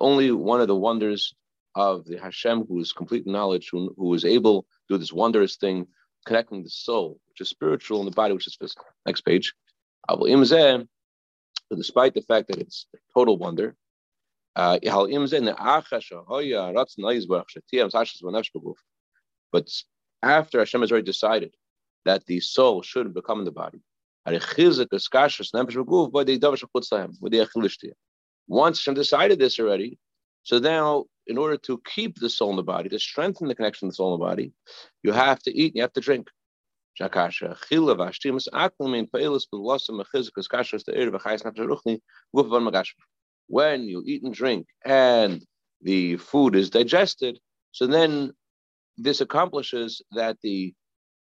only 0.00 0.32
one 0.32 0.60
of 0.60 0.68
the 0.68 0.76
wonders 0.76 1.34
of 1.74 2.04
the 2.04 2.18
Hashem 2.18 2.66
who 2.66 2.80
is 2.80 2.92
complete 2.92 3.26
knowledge, 3.26 3.70
who, 3.70 3.94
who 3.96 4.12
is 4.14 4.24
able 4.24 4.62
to 4.62 4.68
do 4.88 4.98
this 4.98 5.12
wondrous 5.12 5.56
thing, 5.56 5.86
connecting 6.26 6.62
the 6.62 6.70
soul, 6.70 7.18
which 7.28 7.40
is 7.40 7.48
spiritual, 7.48 8.00
and 8.00 8.06
the 8.06 8.14
body, 8.14 8.34
which 8.34 8.46
is 8.46 8.56
physical. 8.56 8.84
Next 9.06 9.22
page. 9.22 9.54
Despite 10.08 10.88
the 12.14 12.22
fact 12.22 12.48
that 12.48 12.58
it's 12.58 12.86
a 12.94 12.98
total 13.14 13.38
wonder, 13.38 13.76
uh, 14.56 14.78
but 19.52 19.68
after 20.22 20.58
Hashem 20.58 20.80
has 20.80 20.90
already 20.90 21.04
decided 21.04 21.54
that 22.04 22.26
the 22.26 22.40
soul 22.40 22.82
should 22.82 23.14
become 23.14 23.44
the 23.44 23.52
body, 23.52 23.80
once 28.50 28.78
Hashem 28.78 28.94
decided 28.94 29.38
this 29.38 29.58
already, 29.58 29.98
so 30.42 30.58
now 30.58 31.04
in 31.26 31.38
order 31.38 31.56
to 31.56 31.80
keep 31.86 32.18
the 32.18 32.28
soul 32.28 32.50
in 32.50 32.56
the 32.56 32.62
body, 32.62 32.88
to 32.88 32.98
strengthen 32.98 33.48
the 33.48 33.54
connection 33.54 33.86
of 33.86 33.92
the 33.92 33.94
soul 33.94 34.14
in 34.14 34.20
the 34.20 34.26
body, 34.26 34.52
you 35.02 35.12
have 35.12 35.38
to 35.44 35.56
eat 35.56 35.72
and 35.72 35.76
you 35.76 35.82
have 35.82 35.92
to 35.92 36.00
drink. 36.00 36.28
When 43.46 43.82
you 43.84 44.02
eat 44.06 44.22
and 44.22 44.34
drink 44.34 44.66
and 44.84 45.46
the 45.82 46.16
food 46.16 46.56
is 46.56 46.70
digested, 46.70 47.38
so 47.72 47.86
then 47.86 48.32
this 48.98 49.20
accomplishes 49.20 50.02
that 50.12 50.36
the 50.42 50.74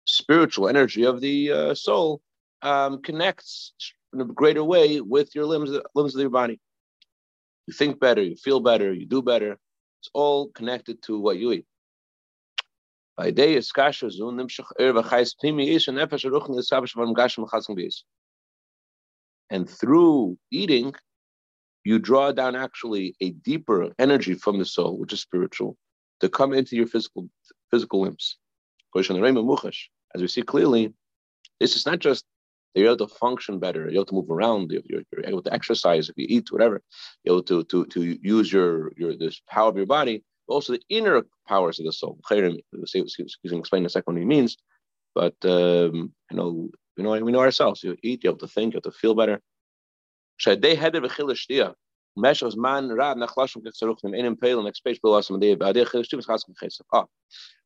spiritual 0.07 0.69
energy 0.69 1.05
of 1.05 1.21
the 1.21 1.53
uh, 1.53 1.75
soul 1.75 2.21
um, 2.63 3.03
connects 3.03 3.73
in 4.13 4.21
a 4.21 4.25
greater 4.25 4.65
way 4.65 5.01
with 5.01 5.35
your 5.35 5.45
limbs, 5.45 5.71
limbs 5.95 6.15
of 6.15 6.21
your 6.21 6.31
body. 6.31 6.61
You 7.67 7.75
think 7.75 8.01
better, 8.01 8.23
you 8.23 8.37
feel 8.37 8.61
better, 8.61 8.93
you 8.93 9.07
do 9.07 9.23
better. 9.23 9.59
It's 10.01 10.11
all 10.15 10.49
connected 10.49 11.03
to 11.03 11.19
what 11.19 11.39
you 11.39 11.53
eat. 11.53 11.67
And 13.19 13.37
through 19.71 20.39
eating, 20.51 20.95
you 21.85 21.99
draw 21.99 22.33
down 22.33 22.57
actually 22.57 23.15
a 23.21 23.31
deeper 23.31 23.93
energy 23.99 24.35
from 24.35 24.59
the 24.59 24.65
soul, 24.65 24.99
which 24.99 25.13
is 25.13 25.21
spiritual, 25.21 25.77
to 26.21 26.29
come 26.29 26.53
into 26.53 26.77
your 26.77 26.87
physical 26.87 27.29
physical 27.71 28.01
limbs. 28.01 28.39
As 28.95 30.21
we 30.21 30.29
see 30.29 30.43
clearly, 30.43 30.93
this 31.61 31.77
is 31.77 31.87
not 31.87 32.01
just 32.01 32.25
you're 32.77 32.93
able 32.93 33.07
to 33.07 33.15
function 33.15 33.59
better, 33.59 33.83
you're 33.83 34.03
able 34.03 34.05
to 34.07 34.15
move 34.15 34.31
around, 34.31 34.71
you're, 34.71 35.03
you're, 35.13 35.25
able 35.25 35.43
to 35.43 35.53
exercise 35.53 36.09
if 36.09 36.17
you 36.17 36.27
eat, 36.29 36.53
whatever, 36.53 36.83
you're 37.25 37.37
able 37.37 37.43
to, 37.45 37.65
to, 37.65 37.87
to 37.87 38.19
use 38.23 38.53
your, 38.53 38.93
your 38.97 39.17
this 39.17 39.41
power 39.49 39.69
of 39.69 39.77
your 39.77 39.87
body, 39.87 40.23
but 40.47 40.55
also 40.55 40.75
the 40.75 40.83
inner 40.89 41.23
powers 41.49 41.79
of 41.79 41.87
the 41.87 41.93
soul. 41.93 42.19
We 42.31 42.37
can 42.39 43.59
explain 43.59 43.83
in 43.83 43.87
a 43.87 43.89
second 43.89 44.15
what 44.15 44.21
he 44.21 44.27
means, 44.27 44.57
but 45.15 45.35
um, 45.45 46.13
you 46.31 46.37
know, 46.37 46.69
you 46.97 47.05
know, 47.05 47.11
we 47.23 47.33
know 47.33 47.41
ourselves. 47.41 47.83
You 47.83 47.97
eat, 48.03 48.25
you 48.25 48.31
have 48.31 48.39
to 48.39 48.49
think, 48.49 48.73
you 48.73 48.79
have 48.79 48.85
to 48.85 48.99
feel 48.99 49.15
better. 49.15 49.41
Meshos 52.19 52.57
man 52.57 52.89
rab 52.93 53.19
nachlashim 53.19 53.63
kechsaruchnim 53.63 54.19
enim 54.19 54.37
peil 54.37 54.63
next 54.63 54.81
page 54.81 55.01
below 55.03 55.19
us 55.19 55.31
Ah, 56.93 57.05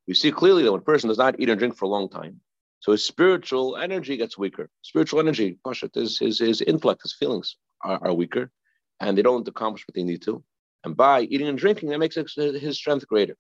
we 0.09 0.15
see 0.15 0.33
clearly 0.33 0.63
that 0.65 0.73
when 0.73 0.81
a 0.81 0.85
person 0.85 1.09
does 1.09 1.19
not 1.19 1.39
eat 1.39 1.49
and 1.49 1.59
drink 1.59 1.77
for 1.77 1.85
a 1.85 1.89
long 1.89 2.09
time, 2.09 2.41
so 2.81 2.93
his 2.93 3.05
spiritual 3.05 3.77
energy 3.77 4.17
gets 4.17 4.39
weaker. 4.39 4.69
Spiritual 4.83 5.21
energy, 5.21 5.59
pashat, 5.67 5.95
his, 5.95 6.19
his, 6.19 6.39
his 6.39 6.63
intellect, 6.63 7.03
his 7.03 7.15
feelings 7.15 7.57
are, 7.85 7.99
are 8.03 8.15
weaker, 8.15 8.51
and 9.01 9.17
they 9.17 9.23
don't 9.23 9.47
accomplish 9.47 9.87
what 9.87 9.95
they 9.95 10.03
need 10.03 10.23
to. 10.23 10.43
And 10.85 10.97
by 10.97 11.23
eating 11.23 11.49
and 11.49 11.59
drinking, 11.59 11.91
that 11.91 11.99
makes 11.99 12.17
his 12.17 12.77
strength 12.77 13.07
greater. 13.07 13.37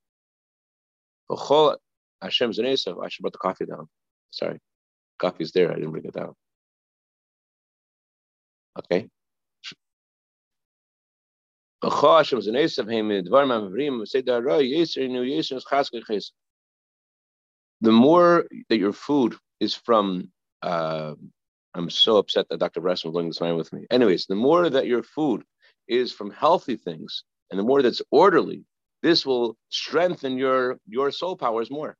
Hashem 1.30 2.50
I 2.50 3.08
should 3.08 3.22
put 3.22 3.32
the 3.32 3.38
coffee 3.38 3.64
down. 3.64 3.88
Sorry. 4.30 4.58
Coffee's 5.18 5.52
there, 5.52 5.70
I 5.70 5.76
didn't 5.76 5.92
bring 5.92 6.04
it 6.04 6.12
down. 6.12 6.34
Okay. 8.78 9.08
The 17.80 17.92
more 17.92 18.46
that 18.68 18.78
your 18.78 18.92
food 18.92 19.36
is 19.60 19.74
from, 19.74 20.30
uh, 20.62 21.14
I'm 21.74 21.90
so 21.90 22.18
upset 22.18 22.46
that 22.50 22.60
Dr. 22.60 22.80
Bresson 22.80 23.10
was 23.10 23.14
going 23.14 23.28
this 23.28 23.40
line 23.40 23.56
with 23.56 23.72
me. 23.72 23.86
Anyways, 23.90 24.26
the 24.26 24.34
more 24.34 24.68
that 24.68 24.86
your 24.86 25.02
food 25.02 25.42
is 25.88 26.12
from 26.12 26.30
healthy 26.30 26.76
things, 26.76 27.24
and 27.50 27.58
the 27.58 27.64
more 27.64 27.82
that's 27.82 28.02
orderly, 28.10 28.64
this 29.02 29.24
will 29.24 29.56
strengthen 29.70 30.36
your 30.36 30.76
your 30.86 31.10
soul 31.10 31.36
powers 31.36 31.70
more. 31.70 31.96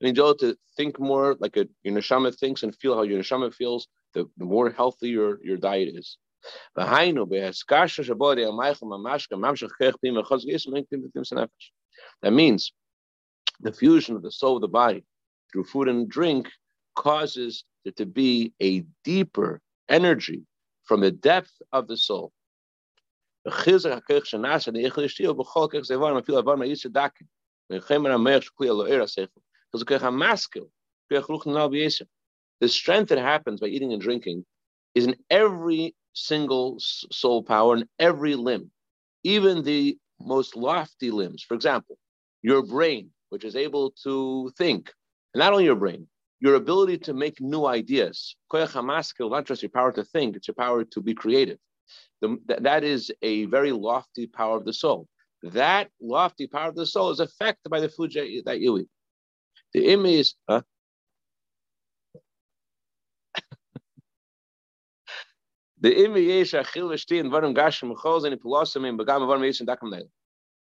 I 0.00 0.04
mean, 0.04 0.14
to 0.14 0.56
think 0.76 1.00
more 1.00 1.36
like 1.40 1.56
a, 1.56 1.66
your 1.82 1.94
neshama 1.94 2.36
thinks 2.38 2.62
and 2.62 2.74
feel 2.76 2.94
how 2.94 3.02
your 3.02 3.20
neshama 3.20 3.52
feels, 3.52 3.88
the, 4.14 4.26
the 4.36 4.44
more 4.44 4.70
healthy 4.70 5.08
your, 5.08 5.40
your 5.42 5.56
diet 5.56 5.88
is. 5.94 6.18
That 6.76 7.12
means 12.32 12.72
the 13.60 13.72
fusion 13.72 14.16
of 14.16 14.22
the 14.22 14.32
soul 14.32 14.56
of 14.56 14.60
the 14.60 14.68
body 14.68 15.04
through 15.52 15.64
food 15.64 15.88
and 15.88 16.08
drink 16.08 16.48
causes 16.94 17.64
there 17.84 17.92
to 17.92 18.06
be 18.06 18.52
a 18.60 18.84
deeper 19.04 19.60
energy 19.88 20.42
from 20.84 21.00
the 21.00 21.10
depth 21.10 21.52
of 21.72 21.86
the 21.86 21.96
soul. 21.96 22.32
The 23.44 23.52
strength 32.68 33.08
that 33.10 33.18
happens 33.18 33.60
by 33.60 33.66
eating 33.68 33.92
and 33.92 34.02
drinking 34.02 34.44
is 34.94 35.06
in 35.06 35.16
every 35.30 35.94
single 36.14 36.76
soul 36.80 37.42
power 37.42 37.76
in 37.76 37.88
every 37.98 38.34
limb, 38.34 38.70
even 39.22 39.62
the 39.62 39.96
most 40.20 40.56
lofty 40.56 41.10
limbs. 41.10 41.42
For 41.42 41.54
example, 41.54 41.96
your 42.42 42.62
brain, 42.62 43.10
which 43.30 43.44
is 43.44 43.56
able 43.56 43.90
to 44.04 44.50
think, 44.56 44.92
and 45.34 45.40
not 45.40 45.52
only 45.52 45.64
your 45.64 45.76
brain, 45.76 46.06
your 46.40 46.54
ability 46.54 46.98
to 46.98 47.14
make 47.14 47.40
new 47.40 47.66
ideas. 47.66 48.36
Koya 48.50 48.84
Maskil, 48.84 49.30
not 49.30 49.44
just 49.44 49.62
your 49.62 49.70
power 49.70 49.92
to 49.92 50.04
think, 50.04 50.36
it's 50.36 50.48
your 50.48 50.54
power 50.54 50.84
to 50.84 51.00
be 51.00 51.14
creative. 51.14 51.58
The, 52.20 52.38
that 52.46 52.84
is 52.84 53.10
a 53.22 53.46
very 53.46 53.72
lofty 53.72 54.26
power 54.26 54.56
of 54.56 54.64
the 54.64 54.72
soul. 54.72 55.08
That 55.42 55.90
lofty 56.00 56.46
power 56.46 56.68
of 56.68 56.74
the 56.74 56.86
soul 56.86 57.10
is 57.10 57.20
affected 57.20 57.70
by 57.70 57.80
the 57.80 57.88
food 57.88 58.12
that 58.44 58.60
you 58.60 58.78
eat. 58.78 58.88
The 59.74 59.92
image 59.92 60.14
is, 60.14 60.34
huh? 60.48 60.62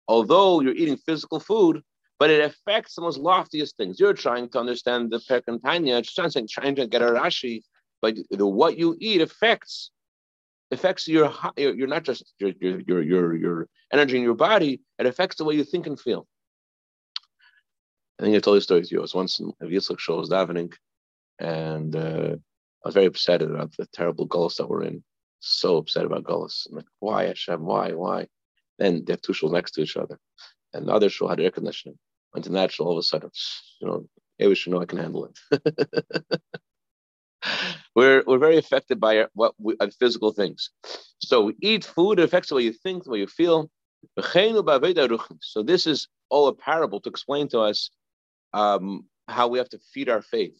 Although 0.07 0.61
you're 0.61 0.73
eating 0.73 0.97
physical 0.97 1.39
food, 1.39 1.83
but 2.19 2.29
it 2.29 2.43
affects 2.43 2.95
the 2.95 3.01
most 3.01 3.19
loftiest 3.19 3.75
things. 3.77 3.99
You're 3.99 4.13
trying 4.13 4.49
to 4.49 4.59
understand 4.59 5.11
the 5.11 5.19
Perkantanya, 5.19 6.03
trying, 6.03 6.47
trying 6.47 6.75
to 6.75 6.87
get 6.87 7.01
a 7.01 7.05
Rashi, 7.05 7.63
but 8.01 8.15
the, 8.31 8.45
what 8.45 8.77
you 8.77 8.95
eat 8.99 9.21
affects 9.21 9.91
affects 10.71 11.07
your 11.07 11.31
you're 11.55 11.87
not 11.87 12.03
just 12.03 12.33
your, 12.39 12.51
your 12.59 12.79
your 12.81 13.01
your 13.01 13.35
your 13.35 13.67
energy 13.91 14.17
in 14.17 14.23
your 14.23 14.35
body, 14.35 14.81
it 14.99 15.05
affects 15.05 15.37
the 15.37 15.45
way 15.45 15.55
you 15.55 15.63
think 15.63 15.87
and 15.87 15.99
feel. 15.99 16.27
I 18.19 18.23
think 18.23 18.35
I 18.35 18.39
told 18.39 18.55
you 18.55 18.61
stories 18.61 18.89
to 18.89 18.95
you. 18.95 18.99
I 18.99 19.01
was 19.01 19.15
once 19.15 19.39
in 19.39 19.51
a 19.61 19.65
Yitzchak 19.65 19.99
show, 19.99 20.15
I 20.15 20.19
was 20.19 20.29
davening, 20.29 20.73
and 21.39 21.95
uh, 21.95 22.35
I 22.83 22.87
was 22.87 22.93
very 22.93 23.05
upset 23.05 23.41
about 23.41 23.75
the 23.77 23.85
terrible 23.93 24.27
galus 24.27 24.57
that 24.57 24.69
we're 24.69 24.83
in. 24.83 25.03
So 25.39 25.77
upset 25.77 26.05
about 26.05 26.23
galus. 26.23 26.67
I'm 26.69 26.77
like, 26.77 26.85
why 26.99 27.25
Hashem? 27.25 27.61
Why? 27.61 27.91
Why? 27.91 28.27
Then 28.79 29.03
they 29.05 29.13
have 29.13 29.21
two 29.21 29.33
shuls 29.33 29.51
next 29.51 29.71
to 29.71 29.81
each 29.81 29.97
other. 29.97 30.19
And 30.73 30.87
the 30.87 30.93
other 30.93 31.09
shul 31.09 31.27
had 31.27 31.39
air 31.39 31.51
conditioning. 31.51 31.97
Went 32.33 32.45
to 32.45 32.51
natural 32.51 32.87
all 32.87 32.97
of 32.97 32.99
a 32.99 33.03
sudden. 33.03 33.29
You 33.79 33.87
know, 33.87 34.07
maybe 34.39 34.55
should 34.55 34.73
know 34.73 34.81
I 34.81 34.85
can 34.85 34.97
handle 34.97 35.29
it. 35.29 35.37
we're 37.95 38.23
we're 38.25 38.39
very 38.39 38.57
affected 38.57 38.99
by 38.99 39.25
what 39.33 39.53
we, 39.57 39.75
uh, 39.79 39.87
physical 39.99 40.31
things. 40.31 40.71
So 41.19 41.45
we 41.45 41.55
eat 41.61 41.85
food, 41.85 42.19
it 42.19 42.23
affects 42.23 42.49
the 42.49 42.55
way 42.55 42.63
you 42.63 42.73
think, 42.73 43.03
the 43.03 43.11
way 43.11 43.19
you 43.19 43.27
feel. 43.27 43.69
So 45.39 45.63
this 45.63 45.87
is 45.87 46.07
all 46.29 46.47
a 46.47 46.53
parable 46.53 46.99
to 47.01 47.09
explain 47.09 47.47
to 47.49 47.59
us 47.61 47.89
um, 48.53 49.05
how 49.27 49.47
we 49.47 49.57
have 49.59 49.69
to 49.69 49.79
feed 49.93 50.09
our 50.09 50.21
faith. 50.21 50.59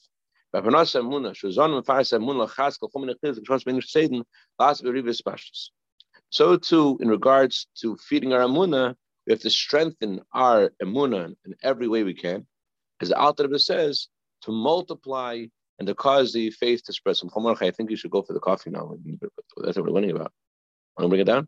So 6.29 6.58
too, 6.58 6.98
in 7.01 7.08
regards 7.10 7.67
to 7.82 7.98
feeding 7.98 8.34
our 8.34 8.41
amuna, 8.41 8.96
we 9.25 9.34
have 9.34 9.42
to 9.42 9.50
strengthen 9.50 10.22
our 10.34 10.72
amuna 10.82 11.34
in 11.46 11.56
every 11.63 11.88
way 11.88 12.03
we 12.03 12.13
can. 12.13 12.46
As 13.01 13.10
the 13.10 13.18
Alter 13.18 13.58
says, 13.58 14.08
to 14.44 14.51
multiply 14.51 15.46
and 15.80 15.88
to 15.88 15.96
cause 15.96 16.34
the 16.34 16.51
faith 16.51 16.84
to 16.86 16.94
spread. 16.94 17.18
So, 17.18 17.30
I 17.62 17.72
think 17.72 17.89
you 17.89 17.96
should 17.96 18.12
go 18.12 18.22
for 18.22 18.34
the 18.34 18.39
coffee 18.39 18.70
now. 18.70 18.96
That's 19.58 19.77
what 19.77 19.86
we're 19.86 19.92
learning 19.92 20.12
about. 20.12 20.32
Want 20.98 21.06
to 21.06 21.10
bring 21.10 21.22
it 21.22 21.25
down? 21.25 21.48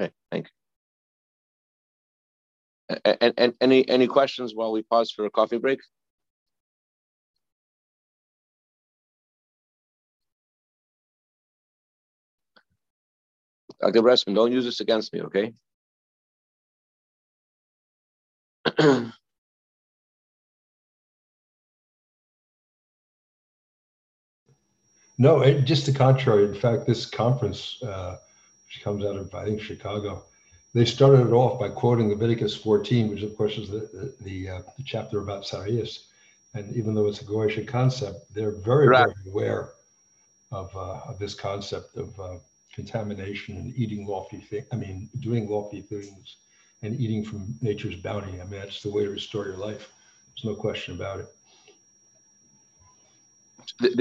Okay, 0.00 0.12
thank 0.30 0.46
you. 0.46 0.50
And, 3.04 3.34
and 3.38 3.54
any 3.60 3.88
any 3.88 4.06
questions 4.06 4.54
while 4.54 4.70
we 4.70 4.82
pause 4.82 5.10
for 5.10 5.24
a 5.24 5.30
coffee 5.30 5.56
break? 5.56 5.80
Dr. 13.80 14.02
Bressman, 14.02 14.34
don't 14.34 14.52
use 14.52 14.64
this 14.64 14.80
against 14.80 15.12
me, 15.12 15.22
okay? 15.22 15.52
no, 25.18 25.40
it, 25.42 25.62
just 25.62 25.86
the 25.86 25.92
contrary. 25.92 26.44
In 26.44 26.54
fact, 26.54 26.86
this 26.86 27.06
conference, 27.06 27.82
uh, 27.82 28.16
which 28.66 28.82
comes 28.82 29.04
out 29.04 29.16
of, 29.16 29.34
I 29.34 29.44
think, 29.44 29.60
Chicago, 29.60 30.24
they 30.72 30.84
started 30.84 31.28
it 31.28 31.32
off 31.32 31.60
by 31.60 31.68
quoting 31.68 32.08
Leviticus 32.08 32.56
14, 32.56 33.10
which, 33.10 33.22
of 33.22 33.36
course, 33.36 33.56
is 33.58 33.70
the, 33.70 34.14
the, 34.20 34.48
uh, 34.48 34.62
the 34.76 34.82
chapter 34.84 35.20
about 35.20 35.44
tzaraas. 35.44 36.06
And 36.54 36.74
even 36.76 36.94
though 36.94 37.06
it's 37.06 37.20
a 37.20 37.24
Goyish 37.24 37.66
concept, 37.68 38.34
they're 38.34 38.50
very, 38.52 38.88
right. 38.88 39.06
very 39.06 39.30
aware 39.30 39.70
of, 40.50 40.74
uh, 40.76 41.00
of 41.06 41.18
this 41.18 41.34
concept 41.34 41.96
of 41.96 42.18
uh, 42.18 42.38
contamination 42.72 43.56
and 43.56 43.72
eating 43.76 44.06
lofty 44.06 44.38
things. 44.38 44.66
I 44.72 44.76
mean, 44.76 45.08
doing 45.20 45.48
lofty 45.48 45.80
things 45.80 46.36
and 46.84 47.00
eating 47.00 47.24
from 47.24 47.54
nature's 47.60 47.96
bounty. 47.96 48.40
I 48.40 48.44
mean, 48.44 48.60
that's 48.60 48.82
the 48.82 48.90
way 48.90 49.04
to 49.04 49.10
restore 49.10 49.46
your 49.46 49.56
life. 49.56 49.90
There's 50.28 50.44
no 50.44 50.54
question 50.54 50.94
about 50.94 51.20
it. 51.20 51.28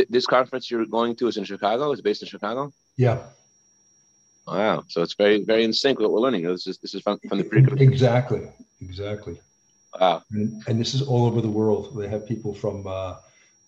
This 0.10 0.25
conference 0.25 0.70
you're 0.70 0.86
going 0.86 1.16
to 1.16 1.28
is 1.28 1.38
in 1.38 1.46
Chicago. 1.46 1.92
It's 1.92 2.02
based 2.02 2.22
in 2.22 2.28
Chicago. 2.28 2.74
Yeah. 2.98 3.20
Wow. 4.46 4.84
So 4.90 5.02
it's 5.02 5.13
very, 5.13 5.44
very 5.44 5.63
in 5.63 5.72
sync 5.72 6.00
with 6.00 6.06
what 6.06 6.13
we're 6.13 6.20
learning. 6.20 6.44
This 6.44 6.68
is 6.68 6.78
this 6.78 6.94
is 6.94 7.02
from, 7.02 7.18
from 7.30 7.38
the 7.38 7.46
pre. 7.46 7.63
Exactly. 7.80 8.52
Exactly. 8.82 9.40
Wow. 10.00 10.24
And, 10.32 10.62
and 10.68 10.80
this 10.80 10.94
is 10.94 11.02
all 11.02 11.25
over 11.25 11.40
the 11.40 11.50
world. 11.50 11.96
They 11.98 12.10
have 12.10 12.28
people 12.28 12.54
from 12.54 12.86
uh, 12.86 13.16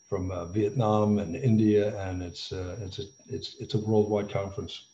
from 0.10 0.32
uh, 0.32 0.46
Vietnam 0.46 1.20
and 1.20 1.36
India, 1.36 1.98
and 2.08 2.22
it's 2.22 2.52
uh, 2.52 2.78
it's 2.82 3.00
a 3.00 3.04
it's 3.28 3.56
it's 3.60 3.74
a 3.74 3.80
worldwide 3.80 4.30
conference. 4.30 4.88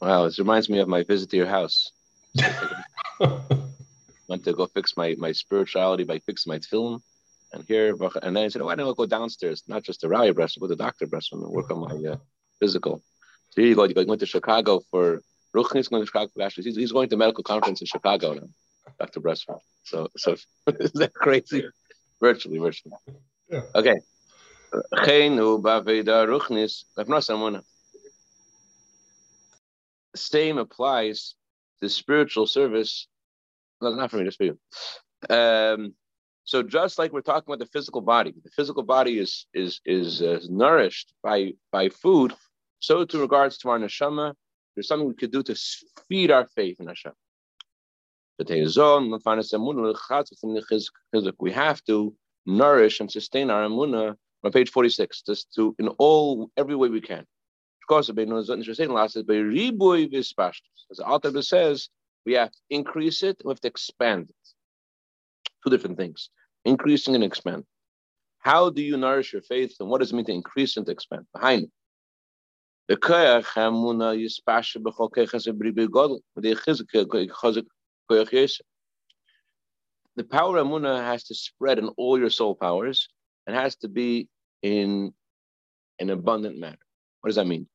Wow, 0.00 0.24
this 0.24 0.38
reminds 0.38 0.70
me 0.70 0.78
of 0.78 0.88
my 0.88 1.02
visit 1.02 1.30
to 1.30 1.36
your 1.36 1.46
house. 1.46 1.92
Went 4.28 4.44
to 4.44 4.52
go 4.54 4.66
fix 4.66 4.96
my, 4.96 5.14
my 5.18 5.32
spirituality 5.32 6.04
by 6.04 6.20
fixing 6.20 6.50
my 6.50 6.58
film. 6.60 7.02
And 7.52 7.64
here, 7.64 7.94
and 8.22 8.36
then 8.36 8.44
I 8.44 8.48
said, 8.48 8.62
oh, 8.62 8.66
why 8.66 8.76
don't 8.76 8.88
I 8.88 8.94
go 8.96 9.06
downstairs? 9.06 9.64
Not 9.66 9.82
just 9.82 10.00
to 10.00 10.08
rally 10.08 10.30
breast, 10.32 10.56
but 10.60 10.68
to 10.68 10.76
Dr. 10.76 11.06
Breast 11.06 11.32
and 11.32 11.42
work 11.42 11.70
on 11.70 11.80
my 11.80 12.10
uh, 12.10 12.16
physical. 12.60 13.02
So 13.50 13.60
here 13.60 13.68
you 13.68 13.74
go. 13.74 13.84
You 13.84 13.94
went 14.06 14.20
to 14.20 14.26
Chicago 14.26 14.80
for 14.90 15.20
Ruchni's 15.54 15.88
going 15.88 16.02
to 16.02 16.06
Chicago 16.06 16.30
for 16.32 16.62
He's, 16.62 16.76
he's 16.76 16.92
going 16.92 17.08
to 17.08 17.16
medical 17.16 17.42
conference 17.42 17.80
in 17.80 17.88
Chicago 17.88 18.34
now, 18.34 18.48
Dr. 18.98 19.20
Breastman. 19.20 19.58
So, 19.84 20.08
so 20.16 20.36
is 20.68 20.92
that 20.92 21.12
crazy? 21.12 21.68
Virtually, 22.20 22.58
virtually. 22.58 22.94
Yeah. 23.48 23.62
Okay. 23.74 24.00
Same 30.14 30.58
applies 30.58 31.34
to 31.80 31.88
spiritual 31.88 32.46
service. 32.46 33.08
No, 33.80 33.94
not 33.94 34.10
for 34.10 34.18
me, 34.18 34.30
for 34.30 34.44
you. 34.44 34.58
Um, 35.28 35.94
so 36.44 36.62
just 36.62 36.98
like 36.98 37.12
we're 37.12 37.20
talking 37.20 37.44
about 37.46 37.58
the 37.60 37.70
physical 37.72 38.00
body, 38.00 38.34
the 38.42 38.50
physical 38.50 38.82
body 38.82 39.18
is 39.18 39.46
is 39.54 39.80
is 39.84 40.22
uh, 40.22 40.40
nourished 40.48 41.12
by 41.22 41.52
by 41.70 41.88
food. 41.88 42.34
So 42.80 43.04
to 43.04 43.18
regards 43.18 43.58
to 43.58 43.70
our 43.70 43.78
neshama, 43.78 44.34
there's 44.74 44.88
something 44.88 45.06
we 45.06 45.14
could 45.14 45.32
do 45.32 45.42
to 45.44 45.54
feed 46.08 46.30
our 46.30 46.46
faith 46.56 46.80
in 46.80 46.86
Hashem. 46.88 47.12
We 51.38 51.52
have 51.52 51.84
to 51.84 52.14
nourish 52.46 53.00
and 53.00 53.12
sustain 53.12 53.50
our 53.50 53.68
emunah 53.68 54.16
on 54.42 54.52
page 54.52 54.70
46, 54.70 55.22
just 55.22 55.52
to 55.54 55.76
in 55.78 55.88
all 55.98 56.50
every 56.56 56.74
way 56.74 56.88
we 56.88 57.02
can 57.02 57.26
course, 57.90 58.08
as 58.08 58.14
the 60.96 61.04
author 61.04 61.42
says, 61.42 61.88
we 62.24 62.34
have 62.34 62.52
to 62.52 62.58
increase 62.70 63.22
it, 63.22 63.42
we 63.44 63.50
have 63.50 63.60
to 63.60 63.68
expand 63.68 64.28
it. 64.30 64.36
Two 65.62 65.70
different 65.70 65.96
things 65.96 66.30
increasing 66.64 67.14
and 67.14 67.24
expand. 67.24 67.64
How 68.38 68.70
do 68.70 68.82
you 68.82 68.96
nourish 68.96 69.32
your 69.32 69.42
faith, 69.42 69.74
and 69.80 69.88
what 69.88 69.98
does 69.98 70.12
it 70.12 70.16
mean 70.16 70.26
to 70.26 70.32
increase 70.32 70.76
and 70.76 70.86
to 70.86 70.92
expand? 70.92 71.26
Behind 71.34 71.64
it. 71.64 71.70
The 72.88 72.96
power 72.96 73.36
of 80.58 80.66
Muna 80.66 81.02
has 81.10 81.24
to 81.24 81.34
spread 81.34 81.78
in 81.78 81.88
all 81.96 82.18
your 82.18 82.30
soul 82.30 82.54
powers 82.54 83.08
and 83.46 83.56
has 83.56 83.76
to 83.76 83.88
be 83.88 84.28
in 84.62 85.12
an 85.98 86.10
abundant 86.10 86.58
manner. 86.58 86.78
What 87.20 87.28
does 87.28 87.36
that 87.36 87.46
mean? 87.46 87.66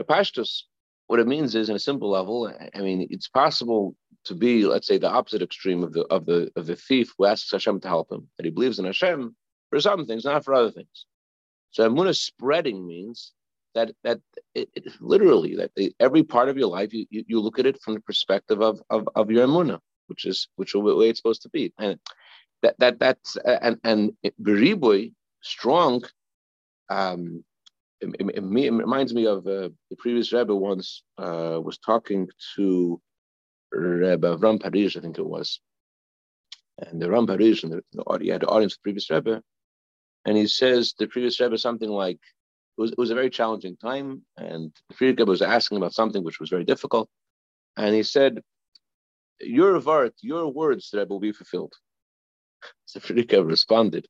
Pashtus, 0.00 0.62
what 1.06 1.20
it 1.20 1.26
means 1.26 1.54
is, 1.54 1.68
in 1.68 1.76
a 1.76 1.80
simple 1.80 2.10
level, 2.10 2.52
I 2.74 2.80
mean, 2.80 3.06
it's 3.10 3.28
possible 3.28 3.94
to 4.24 4.34
be, 4.34 4.64
let's 4.64 4.86
say, 4.86 4.98
the 4.98 5.10
opposite 5.10 5.42
extreme 5.42 5.82
of 5.82 5.92
the 5.92 6.02
of 6.06 6.26
the 6.26 6.50
of 6.56 6.66
the 6.66 6.76
thief 6.76 7.12
who 7.16 7.26
asks 7.26 7.50
Hashem 7.50 7.80
to 7.80 7.88
help 7.88 8.10
him, 8.10 8.28
that 8.36 8.44
he 8.44 8.50
believes 8.50 8.78
in 8.78 8.84
Hashem 8.84 9.34
for 9.70 9.80
some 9.80 10.06
things, 10.06 10.24
not 10.24 10.44
for 10.44 10.54
other 10.54 10.70
things. 10.70 11.06
So 11.70 11.88
Amunah 11.88 12.16
spreading 12.16 12.86
means 12.86 13.32
that 13.74 13.92
that 14.04 14.20
it, 14.54 14.68
it, 14.74 15.00
literally 15.00 15.56
that 15.56 15.72
the, 15.74 15.94
every 15.98 16.22
part 16.22 16.48
of 16.48 16.56
your 16.56 16.68
life 16.68 16.92
you, 16.92 17.06
you, 17.10 17.24
you 17.26 17.40
look 17.40 17.58
at 17.58 17.66
it 17.66 17.80
from 17.82 17.94
the 17.94 18.00
perspective 18.00 18.60
of 18.60 18.80
of, 18.90 19.08
of 19.14 19.30
your 19.30 19.46
Amunah, 19.46 19.80
which 20.06 20.24
is 20.24 20.48
which 20.56 20.74
is 20.74 20.82
the 20.82 20.96
way 20.96 21.08
it's 21.08 21.18
supposed 21.18 21.42
to 21.42 21.50
be, 21.50 21.72
and 21.78 21.98
that 22.62 22.78
that 22.78 22.98
that's 22.98 23.36
and 23.44 23.78
and 23.84 24.12
Beribui 24.40 25.12
strong 25.42 26.02
um, 26.90 27.44
it, 28.02 28.16
it, 28.18 28.36
it, 28.36 28.42
reminds 28.72 29.14
me 29.14 29.26
of 29.26 29.46
uh, 29.46 29.68
the 29.90 29.96
previous 29.98 30.32
Rebbe 30.32 30.54
once 30.54 31.02
uh, 31.18 31.60
was 31.62 31.78
talking 31.78 32.28
to 32.56 33.00
Rebbe 33.70 34.36
Ram 34.36 34.58
Paris, 34.58 34.96
I 34.96 35.00
think 35.00 35.18
it 35.18 35.26
was. 35.26 35.60
And 36.78 37.00
the 37.00 37.10
Ram 37.10 37.26
Paris, 37.26 37.62
and 37.62 37.72
the, 37.72 37.82
the, 37.92 38.02
the 38.18 38.46
audience 38.46 38.74
of 38.74 38.78
the 38.78 38.82
previous 38.82 39.10
Rebbe, 39.10 39.42
and 40.24 40.36
he 40.36 40.46
says 40.46 40.94
the 40.98 41.06
previous 41.06 41.40
Rebbe 41.40 41.56
something 41.58 41.88
like, 41.88 42.18
it 42.78 42.80
was, 42.80 42.92
it 42.92 42.98
was 42.98 43.10
a 43.10 43.14
very 43.14 43.30
challenging 43.30 43.76
time, 43.76 44.22
and 44.36 44.72
the 44.88 44.94
previous 44.94 45.18
Rebbe 45.18 45.30
was 45.30 45.42
asking 45.42 45.78
about 45.78 45.94
something 45.94 46.24
which 46.24 46.40
was 46.40 46.50
very 46.50 46.64
difficult, 46.64 47.08
and 47.76 47.94
he 47.94 48.02
said, 48.02 48.40
your 49.40 49.78
vart, 49.80 50.12
your 50.20 50.52
words, 50.52 50.90
Rebbe, 50.92 51.08
will 51.08 51.20
be 51.20 51.32
fulfilled. 51.32 51.74
So 52.84 53.00
Frierdiker 53.00 53.44
responded, 53.44 54.06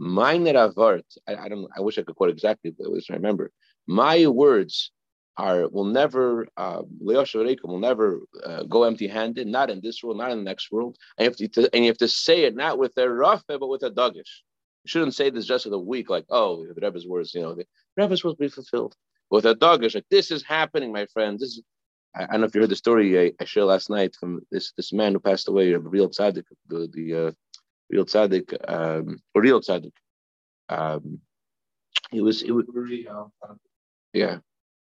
Mine 0.00 0.46
avart, 0.46 1.04
I, 1.28 1.48
don't 1.50 1.68
I 1.76 1.82
wish 1.82 1.98
I 1.98 2.02
could 2.02 2.16
quote 2.16 2.30
exactly, 2.30 2.70
but 2.70 2.86
at 2.86 3.02
I 3.10 3.14
remember. 3.14 3.52
My 3.86 4.26
words 4.26 4.92
are 5.36 5.68
will 5.68 5.84
never 5.84 6.48
uh, 6.56 6.82
will 7.02 7.78
never 7.78 8.20
uh, 8.42 8.62
go 8.62 8.84
empty-handed, 8.84 9.46
not 9.46 9.68
in 9.68 9.82
this 9.82 10.02
world, 10.02 10.16
not 10.16 10.30
in 10.30 10.38
the 10.38 10.44
next 10.44 10.72
world. 10.72 10.96
And 11.18 11.26
you 11.38 11.44
have 11.44 11.52
to, 11.52 11.74
and 11.74 11.84
you 11.84 11.90
have 11.90 11.98
to 11.98 12.08
say 12.08 12.44
it 12.44 12.56
not 12.56 12.78
with 12.78 12.96
a 12.96 13.10
rough, 13.10 13.44
but 13.46 13.68
with 13.68 13.82
a 13.82 13.90
duggish. 13.90 14.42
You 14.84 14.88
shouldn't 14.88 15.14
say 15.14 15.28
this 15.28 15.44
just 15.44 15.66
with 15.66 15.74
a 15.74 15.78
weak, 15.78 16.08
like, 16.08 16.24
oh, 16.30 16.66
the 16.66 16.80
Rebbe's 16.80 17.06
words, 17.06 17.34
you 17.34 17.42
know, 17.42 17.54
the 17.54 17.66
Rebbe's 17.98 18.24
words 18.24 18.38
will 18.38 18.46
be 18.46 18.48
fulfilled. 18.48 18.94
With 19.30 19.44
a 19.44 19.54
duggish, 19.54 19.94
like 19.94 20.06
this 20.10 20.30
is 20.30 20.42
happening, 20.42 20.92
my 20.92 21.04
friend. 21.12 21.38
This 21.38 21.58
is 21.58 21.62
I, 22.14 22.24
I 22.24 22.26
don't 22.26 22.40
know 22.40 22.46
if 22.46 22.54
you 22.54 22.62
heard 22.62 22.70
the 22.70 22.76
story 22.76 23.20
I, 23.20 23.32
I 23.38 23.44
shared 23.44 23.66
last 23.66 23.90
night 23.90 24.16
from 24.18 24.40
this 24.50 24.72
this 24.78 24.94
man 24.94 25.12
who 25.12 25.20
passed 25.20 25.48
away, 25.48 25.72
a 25.72 25.78
real 25.78 26.08
tzaddik, 26.08 26.44
the 26.68 26.88
the 26.90 27.26
uh, 27.26 27.32
real 27.90 28.04
tzaddik, 28.04 28.56
um, 28.68 29.18
or 29.34 29.42
real 29.42 29.60
tzaddik. 29.60 29.92
Um, 30.68 31.20
he 32.10 32.20
was, 32.20 32.42
it 32.42 32.50
was, 32.50 32.64
yeah. 34.12 34.38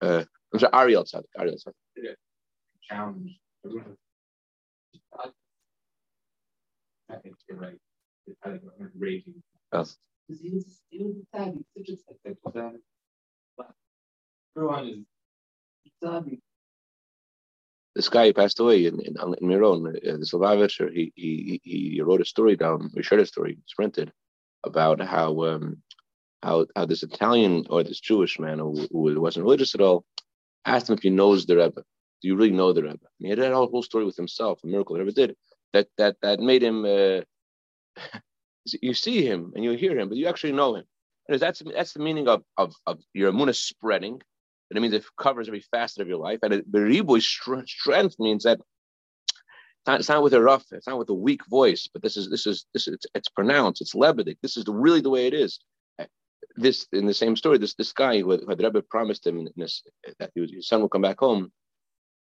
Uh, 0.01 0.25
I'm 0.53 0.61
sorry, 0.61 0.73
Ariel 0.73 1.05
Tzaddik. 1.05 1.25
Ariel 1.39 1.57
Tzaddik. 1.57 2.15
Challenge. 2.83 3.39
I 7.11 7.17
think 7.23 7.37
you're 7.49 7.59
right. 7.59 7.79
I 8.45 8.59
raging. 8.99 9.43
Yes. 9.73 9.97
Because 10.27 10.43
he 10.43 10.51
was, 10.51 10.81
he 10.91 11.05
was 11.05 11.17
tzaddik, 11.35 11.65
such 11.75 11.99
a 12.27 12.49
tzaddik. 12.51 12.83
But 13.57 13.73
everyone 14.57 15.05
is 15.85 15.93
tzaddik. 16.03 16.41
This 17.95 18.09
guy 18.09 18.33
passed 18.33 18.61
away 18.61 18.87
in, 18.87 19.01
in, 19.01 19.17
in 19.41 19.49
Miron, 19.49 19.87
uh, 19.87 19.93
the 19.93 20.27
Slavovitcher. 20.27 20.93
He, 20.93 21.13
he 21.17 21.61
he 21.65 22.01
wrote 22.03 22.21
a 22.21 22.25
story 22.25 22.57
down. 22.57 22.91
We 22.95 23.03
shared 23.03 23.23
a 23.23 23.27
story. 23.27 23.59
It's 23.63 23.75
printed 23.75 24.13
about 24.65 25.01
how 25.01 25.43
um, 25.45 25.83
how 26.43 26.67
how 26.77 26.85
this 26.87 27.03
Italian 27.03 27.67
or 27.71 27.83
this 27.83 28.01
Jewish 28.01 28.39
man 28.39 28.59
who, 28.59 28.87
who 28.93 29.21
wasn't 29.21 29.45
religious 29.45 29.75
at 29.75 29.81
all 29.81 30.05
asked 30.65 30.89
him 30.89 30.97
if 30.97 31.03
he 31.03 31.11
knows 31.11 31.47
the 31.47 31.57
Rebbe. 31.57 31.83
Do 32.21 32.29
you 32.29 32.37
really 32.37 32.53
know 32.53 32.73
the 32.73 32.83
Rebbe? 32.83 32.99
And 33.21 33.27
he 33.27 33.29
had 33.31 33.39
a 33.39 33.55
whole 33.55 33.83
story 33.83 34.05
with 34.05 34.17
himself, 34.17 34.61
a 34.63 34.67
miracle 34.67 34.95
the 34.95 35.01
Rebbe 35.01 35.13
did 35.13 35.37
that 35.73 35.89
that 35.99 36.17
that 36.23 36.41
made 36.41 36.63
him. 36.63 36.85
Uh, 36.85 37.21
you 38.83 38.95
see 38.95 39.25
him 39.25 39.53
and 39.55 39.65
you 39.65 39.73
hear 39.73 39.99
him, 39.99 40.09
but 40.09 40.19
you 40.19 40.27
actually 40.27 40.53
know 40.53 40.77
him. 40.77 40.85
And 41.29 41.41
that's 41.41 41.63
that's 41.75 41.93
the 41.93 42.01
meaning 42.01 42.29
of 42.29 42.43
of, 42.57 42.75
of 42.87 43.01
your 43.13 43.33
amunah 43.33 43.55
spreading. 43.55 44.21
That 44.71 44.77
it 44.77 44.81
means 44.81 44.95
it 44.95 45.05
covers 45.19 45.49
every 45.49 45.65
facet 45.71 46.03
of 46.03 46.09
your 46.09 46.19
life. 46.19 46.41
And 46.43 46.53
the 46.53 46.79
riboy 46.79 47.23
strength 47.23 48.17
means 48.19 48.45
that 48.45 48.61
it's 49.87 50.09
not 50.09 50.23
with 50.23 50.35
a 50.35 50.43
rough, 50.43 50.65
it's 50.73 50.87
not 50.87 50.99
with 50.99 51.09
a 51.09 51.15
weak 51.15 51.47
voice, 51.47 51.89
but 51.91 52.03
this 52.03 52.17
is 52.17 52.29
this 52.29 52.47
is 52.47 52.67
this 52.75 52.87
is 52.89 52.95
it's, 52.95 53.07
it's 53.15 53.29
pronounced, 53.31 53.81
it's 53.81 53.95
lebedik. 53.95 54.37
This 54.43 54.57
is 54.57 54.65
really 54.69 55.01
the 55.01 55.11
way 55.11 55.27
it 55.27 55.35
is. 55.35 55.61
This 56.57 56.87
in 56.93 57.07
the 57.07 57.15
same 57.15 57.37
story, 57.37 57.59
this 57.59 57.75
this 57.75 57.93
guy 57.93 58.21
who, 58.21 58.37
who 58.37 58.55
the 58.55 58.65
Rebbe 58.65 58.83
promised 58.83 59.27
him 59.27 59.49
this, 59.57 59.83
that 60.19 60.31
was, 60.37 60.53
his 60.53 60.69
son 60.69 60.81
will 60.81 60.89
come 60.89 61.03
back 61.03 61.21
home. 61.21 61.53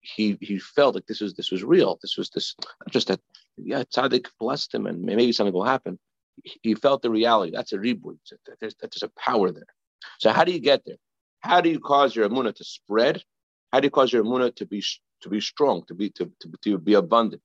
He 0.02 0.38
he 0.42 0.60
felt 0.60 0.94
like 0.94 1.08
this 1.08 1.22
was 1.22 1.34
this 1.34 1.52
was 1.52 1.64
real. 1.64 1.98
This 2.02 2.18
was 2.18 2.30
this 2.30 2.56
just 2.92 3.08
that 3.08 3.20
yeah, 3.58 3.84
tzaddik 3.84 4.28
blessed 4.40 4.76
him, 4.76 4.86
and 4.86 5.02
maybe 5.02 5.32
something 5.32 5.54
will 5.54 5.64
happen. 5.64 5.98
He 6.62 6.76
felt 6.76 7.02
the 7.02 7.10
reality. 7.10 7.54
That's 7.56 7.72
a 7.72 7.78
reboot. 7.78 8.18
There's, 8.60 8.76
there's 8.80 9.04
a 9.04 9.10
power 9.18 9.52
there. 9.52 9.64
So 10.20 10.32
how 10.32 10.44
do 10.44 10.52
you 10.52 10.60
get 10.60 10.84
there? 10.86 10.98
How 11.46 11.62
do 11.62 11.70
you 11.70 11.80
cause 11.80 12.16
your 12.16 12.28
amuna 12.28 12.56
to 12.56 12.64
spread? 12.64 13.22
How 13.72 13.80
do 13.80 13.86
you 13.86 13.92
cause 13.92 14.12
your 14.12 14.24
amuna 14.24 14.56
to 14.56 14.66
be 14.66 14.84
to 15.22 15.30
be 15.30 15.40
strong, 15.40 15.84
to 15.88 15.94
be 15.94 16.10
to, 16.10 16.26
to, 16.40 16.52
to 16.64 16.78
be 16.80 16.96
abundant? 16.96 17.44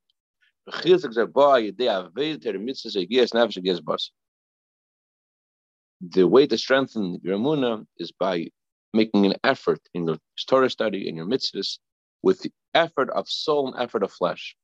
The 6.14 6.26
way 6.26 6.46
to 6.46 6.56
strengthen 6.56 7.20
your 7.22 7.36
amuna 7.36 7.84
is 7.98 8.10
by 8.10 8.48
making 8.94 9.26
an 9.26 9.34
effort 9.44 9.80
in 9.92 10.06
the 10.06 10.18
Torah 10.48 10.70
study, 10.70 11.06
in 11.06 11.14
your 11.16 11.26
mitzvahs, 11.26 11.78
with 12.22 12.40
the 12.40 12.52
effort 12.72 13.10
of 13.10 13.28
soul 13.28 13.70
and 13.70 13.82
effort 13.82 14.02
of 14.02 14.10
flesh. 14.10 14.56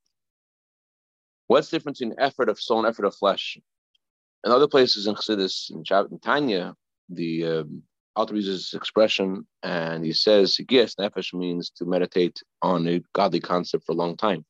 What's 1.48 1.68
the 1.68 1.76
difference 1.76 1.98
between 1.98 2.18
effort 2.18 2.48
of 2.48 2.58
soul 2.58 2.78
and 2.78 2.88
effort 2.88 3.04
of 3.04 3.14
flesh? 3.14 3.58
In 4.46 4.50
other 4.50 4.66
places 4.66 5.06
in 5.06 5.14
Chassidus, 5.14 5.70
in, 5.70 5.84
in 6.10 6.18
Tanya, 6.20 6.74
the 7.10 7.44
um, 7.44 7.82
author 8.16 8.34
uses 8.34 8.62
this 8.62 8.74
expression 8.74 9.46
and 9.62 10.04
he 10.04 10.12
says, 10.12 10.56
Gias 10.56 10.96
Nefesh 10.96 11.34
means 11.34 11.70
to 11.70 11.84
meditate 11.84 12.42
on 12.62 12.86
a 12.88 13.02
godly 13.12 13.40
concept 13.40 13.84
for 13.84 13.92
a 13.92 13.96
long 13.96 14.16
time. 14.16 14.44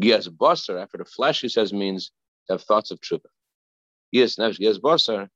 Gias 0.00 0.28
Basar, 0.28 0.82
after 0.82 0.98
the 0.98 1.04
flesh, 1.04 1.42
he 1.42 1.48
says, 1.48 1.72
means 1.72 2.10
to 2.46 2.54
have 2.54 2.62
thoughts 2.62 2.90
of 2.90 3.00
truth. 3.00 3.22
Gias 4.14 4.38
Nefesh, 4.38 4.58
Gias 4.58 4.80
Basar, 4.80 5.28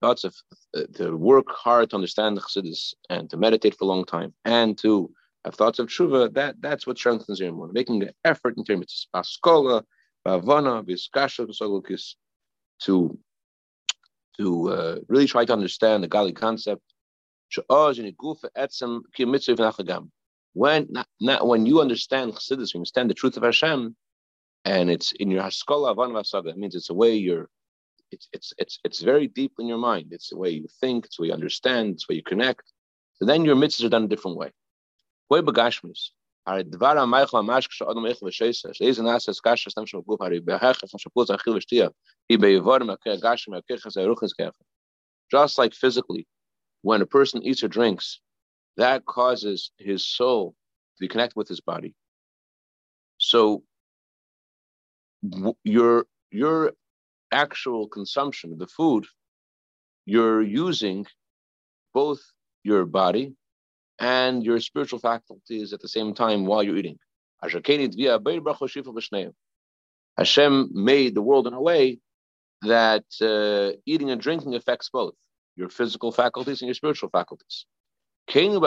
thoughts 0.00 0.24
of 0.24 0.34
uh, 0.76 0.82
to 0.94 1.16
work 1.16 1.46
hard 1.50 1.90
to 1.90 1.96
understand 1.96 2.36
the 2.36 2.40
Chassidus 2.42 2.94
and 3.10 3.28
to 3.30 3.36
meditate 3.36 3.76
for 3.76 3.84
a 3.84 3.88
long 3.88 4.04
time 4.04 4.32
and 4.44 4.76
to 4.78 5.10
have 5.44 5.54
thoughts 5.54 5.78
of 5.78 5.86
tshuva, 5.86 6.34
that, 6.34 6.56
that's 6.60 6.86
what 6.86 6.98
strengthens 6.98 7.40
your 7.40 7.48
immune. 7.48 7.70
Making 7.72 8.02
an 8.02 8.10
effort 8.24 8.56
in 8.56 8.64
terms 8.64 9.08
of 9.14 9.22
paskola, 9.22 9.84
bavana, 10.26 10.84
viskasha, 10.84 11.46
to 12.82 13.18
to 14.38 14.68
uh, 14.68 14.96
really 15.08 15.26
try 15.26 15.44
to 15.44 15.52
understand 15.52 16.04
the 16.04 16.08
godly 16.08 16.32
concept. 16.32 16.82
When 20.53 20.87
not, 20.89 21.07
not 21.19 21.47
when 21.47 21.65
you 21.65 21.81
understand 21.81 22.33
Chassidus, 22.33 22.73
you 22.73 22.79
understand 22.79 23.09
the 23.09 23.13
truth 23.13 23.37
of 23.37 23.43
Hashem, 23.43 23.95
and 24.65 24.91
it's 24.91 25.11
in 25.13 25.31
your 25.31 25.43
haskola 25.43 25.95
avan 25.95 26.11
vasaga. 26.11 26.49
It 26.49 26.57
means 26.57 26.75
it's 26.75 26.89
a 26.89 26.93
way 26.93 27.15
you're, 27.15 27.49
it's 28.11 28.27
it's 28.33 28.53
it's 28.57 28.79
it's 28.83 29.01
very 29.01 29.27
deep 29.27 29.53
in 29.59 29.67
your 29.67 29.77
mind. 29.77 30.07
It's 30.11 30.29
the 30.29 30.37
way 30.37 30.49
you 30.49 30.67
think. 30.81 31.05
It's 31.05 31.17
the 31.17 31.23
way 31.23 31.27
you 31.29 31.33
understand. 31.33 31.95
It's 31.95 32.05
the 32.05 32.13
way 32.13 32.17
you 32.17 32.23
connect. 32.23 32.63
So 33.15 33.25
then 33.25 33.45
your 33.45 33.55
mitzvahs 33.55 33.85
are 33.85 33.89
done 33.89 34.05
a 34.05 34.07
different 34.07 34.37
way. 34.37 34.51
Way 35.29 35.41
begashmis. 35.41 36.11
הרי 36.47 36.63
דבר 36.63 36.97
המייכל 36.99 37.41
ממש 37.41 37.67
כשאדם 37.67 38.05
איך 38.05 38.23
ושייסה, 38.23 38.69
שאיזה 38.73 39.03
נעשה 39.03 39.33
סקשה 39.33 39.69
סתם 39.69 39.85
שם 39.85 39.99
גוף, 39.99 40.21
הרי 40.21 40.39
בהכרח 40.39 40.85
סתם 40.85 40.97
שפוץ 40.97 41.29
אכיל 41.29 41.53
ושתייה, 41.53 41.89
היא 42.29 42.39
בעבור 42.39 42.77
מהכר 42.79 43.15
גשם 43.15 43.51
מהכר 43.51 43.89
זה 43.89 44.05
רוחס 44.05 44.33
ככה. 44.33 44.63
Just 45.35 45.57
like 45.59 45.73
physically, 45.73 46.23
when 46.82 47.02
a 47.02 47.06
person 47.06 47.42
eats 47.42 47.62
or 47.62 47.68
drinks, 47.68 48.20
that 48.76 49.04
causes 49.06 49.70
his 49.78 50.06
soul 50.06 50.54
to 50.96 51.00
be 51.00 51.08
connected 51.08 51.36
with 51.36 51.48
his 51.48 51.60
body. 51.60 51.94
So 53.18 53.62
your 55.64 56.06
your 56.30 56.72
actual 57.32 57.88
consumption 57.88 58.52
of 58.52 58.58
the 58.58 58.66
food, 58.66 59.06
you're 60.04 60.42
using 60.42 61.06
both 61.94 62.20
your 62.62 62.84
body 62.84 63.34
and 63.98 64.44
your 64.44 64.60
spiritual 64.60 64.98
faculties 64.98 65.72
at 65.72 65.80
the 65.80 65.88
same 65.88 66.14
time 66.14 66.44
while 66.44 66.62
you're 66.62 66.76
eating. 66.76 66.98
Hashem 70.16 70.70
made 70.72 71.14
the 71.14 71.22
world 71.22 71.46
in 71.46 71.54
a 71.54 71.60
way 71.60 71.98
that 72.62 73.04
uh, 73.20 73.76
eating 73.86 74.10
and 74.10 74.20
drinking 74.20 74.54
affects 74.54 74.90
both 74.90 75.14
your 75.56 75.68
physical 75.68 76.12
faculties 76.12 76.60
and 76.60 76.68
your 76.68 76.74
spiritual 76.74 77.10
faculties. 77.10 77.66
Just 78.30 78.62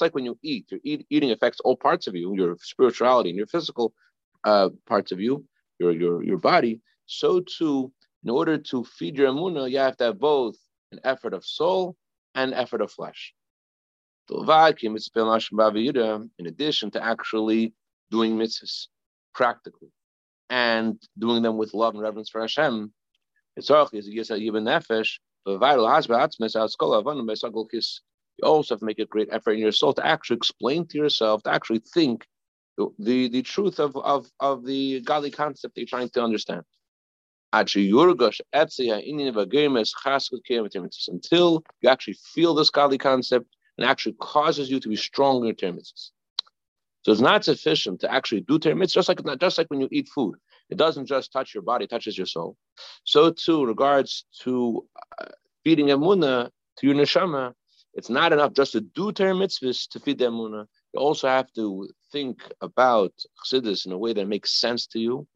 like 0.00 0.14
when 0.14 0.24
you 0.24 0.38
eat, 0.42 0.66
your 0.70 0.80
eat, 0.84 1.06
eating 1.10 1.30
affects 1.30 1.60
all 1.60 1.76
parts 1.76 2.06
of 2.06 2.14
you, 2.14 2.34
your 2.36 2.56
spirituality 2.60 3.30
and 3.30 3.36
your 3.36 3.46
physical 3.46 3.92
uh, 4.44 4.68
parts 4.86 5.12
of 5.12 5.20
you, 5.20 5.44
your, 5.78 5.92
your, 5.92 6.22
your 6.22 6.38
body, 6.38 6.80
so 7.06 7.40
too, 7.40 7.92
in 8.24 8.30
order 8.30 8.58
to 8.58 8.84
feed 8.84 9.16
your 9.16 9.28
amuna, 9.28 9.70
you 9.70 9.78
have 9.78 9.96
to 9.96 10.04
have 10.04 10.18
both 10.18 10.56
an 10.92 11.00
effort 11.04 11.34
of 11.34 11.44
soul 11.44 11.96
and 12.34 12.54
effort 12.54 12.80
of 12.80 12.92
flesh. 12.92 13.34
In 14.30 14.48
addition 16.46 16.90
to 16.92 17.04
actually 17.04 17.74
doing 18.10 18.36
mitzvahs 18.36 18.86
practically 19.34 19.88
and 20.48 21.02
doing 21.18 21.42
them 21.42 21.56
with 21.56 21.74
love 21.74 21.94
and 21.94 22.02
reverence 22.02 22.30
for 22.30 22.40
Hashem, 22.40 22.92
you 23.56 23.62
also 28.44 28.74
have 28.74 28.80
to 28.80 28.84
make 28.84 28.98
a 28.98 29.06
great 29.06 29.28
effort 29.30 29.52
in 29.52 29.58
your 29.58 29.72
soul 29.72 29.92
to 29.92 30.06
actually 30.06 30.36
explain 30.36 30.86
to 30.86 30.98
yourself, 30.98 31.42
to 31.42 31.52
actually 31.52 31.80
think 31.80 32.26
the, 32.78 32.88
the, 32.98 33.28
the 33.28 33.42
truth 33.42 33.78
of, 33.78 33.96
of, 33.96 34.26
of 34.40 34.64
the 34.64 35.00
godly 35.02 35.30
concept 35.30 35.74
that 35.74 35.80
you're 35.80 35.86
trying 35.86 36.08
to 36.10 36.22
understand. 36.22 36.62
Until 37.52 37.82
you 37.82 38.00
actually 41.88 42.16
feel 42.34 42.54
this 42.54 42.70
godly 42.70 42.98
concept 42.98 43.46
and 43.76 43.86
actually 43.86 44.14
causes 44.20 44.70
you 44.70 44.80
to 44.80 44.88
be 44.88 44.96
stronger 44.96 45.48
in. 45.48 46.12
So 47.02 47.12
it's 47.12 47.20
not 47.20 47.44
sufficient 47.44 48.00
to 48.00 48.12
actually 48.12 48.42
do 48.42 48.58
termites, 48.58 48.94
just 48.94 49.08
like 49.08 49.20
just 49.38 49.58
like 49.58 49.66
when 49.68 49.80
you 49.80 49.88
eat 49.90 50.08
food. 50.08 50.36
It 50.72 50.78
doesn't 50.78 51.04
just 51.04 51.32
touch 51.32 51.52
your 51.54 51.62
body, 51.62 51.84
it 51.84 51.90
touches 51.90 52.16
your 52.16 52.30
soul. 52.36 52.56
So 53.04 53.30
too, 53.30 53.66
regards 53.66 54.24
to 54.40 54.86
uh, 55.20 55.26
feeding 55.62 55.88
emuna 55.88 56.50
to 56.78 56.86
your 56.86 56.96
neshama, 56.96 57.52
it's 57.92 58.08
not 58.08 58.32
enough 58.32 58.54
just 58.54 58.72
to 58.72 58.80
do 58.80 59.12
ter 59.12 59.34
mitzvahs 59.34 59.86
to 59.90 60.00
feed 60.00 60.18
the 60.18 60.26
emuna. 60.30 60.64
You 60.94 61.00
also 61.00 61.28
have 61.28 61.52
to 61.58 61.88
think 62.10 62.36
about 62.62 63.12
chassidus 63.44 63.84
in 63.84 63.92
a 63.92 63.98
way 63.98 64.14
that 64.14 64.32
makes 64.34 64.58
sense 64.64 64.86
to 64.92 64.98
you, 64.98 65.26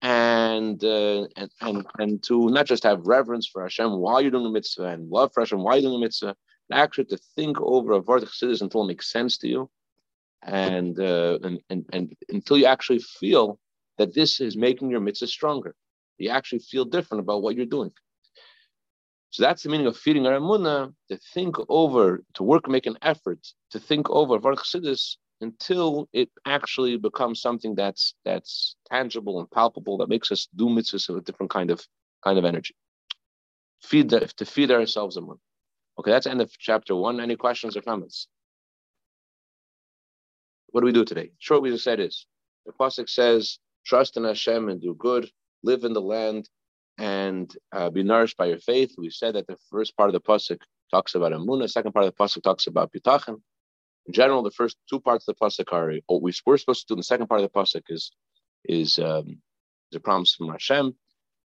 and 0.00 0.82
uh, 0.82 1.26
and 1.36 1.50
and 1.60 1.86
and 1.98 2.22
to 2.28 2.48
not 2.48 2.64
just 2.64 2.84
have 2.84 3.06
reverence 3.16 3.46
for 3.46 3.60
Hashem 3.62 3.90
while 4.04 4.22
you're 4.22 4.36
doing 4.36 4.44
the 4.44 4.58
mitzvah 4.58 4.90
and 4.94 5.10
love 5.10 5.32
for 5.34 5.42
Hashem 5.42 5.62
while 5.62 5.76
you're 5.76 5.90
doing 5.90 6.00
the 6.00 6.06
mitzvah, 6.06 6.34
but 6.68 6.78
actually 6.78 7.08
to 7.12 7.18
think 7.36 7.60
over 7.60 7.92
a 7.92 8.00
vart 8.00 8.22
chassidus 8.22 8.62
until 8.62 8.84
it 8.84 8.88
makes 8.92 9.12
sense 9.12 9.36
to 9.38 9.48
you, 9.48 9.70
and, 10.42 10.98
uh, 10.98 11.38
and 11.42 11.60
and 11.68 11.84
and 11.92 12.04
until 12.30 12.56
you 12.56 12.64
actually 12.74 13.00
feel 13.20 13.60
that 13.98 14.14
this 14.14 14.40
is 14.40 14.56
making 14.56 14.90
your 14.90 15.00
mitzvah 15.00 15.26
stronger. 15.26 15.74
You 16.18 16.30
actually 16.30 16.60
feel 16.60 16.84
different 16.84 17.22
about 17.22 17.42
what 17.42 17.54
you're 17.56 17.66
doing. 17.66 17.92
So 19.30 19.42
that's 19.42 19.62
the 19.62 19.68
meaning 19.68 19.86
of 19.86 19.96
feeding 19.96 20.26
our 20.26 20.38
emunah, 20.38 20.92
to 21.10 21.18
think 21.34 21.56
over, 21.68 22.24
to 22.34 22.42
work, 22.42 22.68
make 22.68 22.86
an 22.86 22.98
effort 23.02 23.46
to 23.70 23.78
think 23.78 24.08
over 24.08 24.38
Varchsidis 24.38 25.16
until 25.40 26.08
it 26.12 26.30
actually 26.46 26.96
becomes 26.96 27.40
something 27.40 27.74
that's 27.74 28.14
that's 28.24 28.74
tangible 28.90 29.38
and 29.38 29.50
palpable 29.50 29.98
that 29.98 30.08
makes 30.08 30.32
us 30.32 30.48
do 30.56 30.66
mitzvahs 30.66 31.08
with 31.08 31.18
a 31.18 31.20
different 31.20 31.50
kind 31.50 31.70
of 31.70 31.86
kind 32.24 32.38
of 32.38 32.44
energy. 32.44 32.74
Feed 33.82 34.10
the, 34.10 34.20
to 34.38 34.44
feed 34.44 34.70
ourselves 34.70 35.16
emunah. 35.16 35.38
Okay, 35.98 36.10
that's 36.10 36.26
end 36.26 36.40
of 36.40 36.50
chapter 36.58 36.94
one. 36.96 37.20
Any 37.20 37.36
questions 37.36 37.76
or 37.76 37.82
comments? 37.82 38.28
What 40.70 40.80
do 40.80 40.86
we 40.86 40.92
do 40.92 41.04
today? 41.04 41.32
Short, 41.38 41.62
we 41.62 41.70
just 41.70 41.84
said 41.84 42.00
is 42.00 42.26
the 42.66 42.72
pasuk 42.72 43.08
says, 43.08 43.58
"Trust 43.88 44.16
in 44.16 44.24
Hashem 44.24 44.68
and 44.68 44.80
do 44.80 44.94
good, 44.94 45.30
live 45.62 45.84
in 45.84 45.94
the 45.94 46.02
land, 46.02 46.48
and 46.98 47.52
uh, 47.72 47.90
be 47.90 48.02
nourished 48.02 48.36
by 48.36 48.46
your 48.46 48.60
faith." 48.60 48.94
We 48.98 49.10
said 49.10 49.34
that 49.34 49.46
the 49.46 49.56
first 49.70 49.96
part 49.96 50.10
of 50.10 50.12
the 50.12 50.20
pasuk 50.20 50.60
talks 50.90 51.14
about 51.14 51.32
Amunah, 51.32 51.62
the 51.62 51.68
second 51.68 51.92
part 51.92 52.04
of 52.06 52.14
the 52.14 52.22
pasuk 52.22 52.42
talks 52.42 52.66
about 52.66 52.92
Bitachon. 52.92 53.40
In 54.06 54.12
general, 54.12 54.42
the 54.42 54.50
first 54.50 54.76
two 54.88 55.00
parts 55.00 55.26
of 55.26 55.34
the 55.34 55.44
pasuk 55.44 55.72
are 55.72 55.94
what 56.06 56.22
we, 56.22 56.30
are 56.30 56.58
supposed 56.58 56.82
to 56.82 56.86
do. 56.88 56.94
In 56.94 56.98
the 56.98 57.04
second 57.12 57.26
part 57.28 57.40
of 57.40 57.50
the 57.50 57.58
pasuk 57.58 57.82
is 57.88 58.10
is 58.64 58.98
um, 58.98 59.40
the 59.92 60.00
promise 60.00 60.34
from 60.34 60.48
Hashem. 60.48 60.94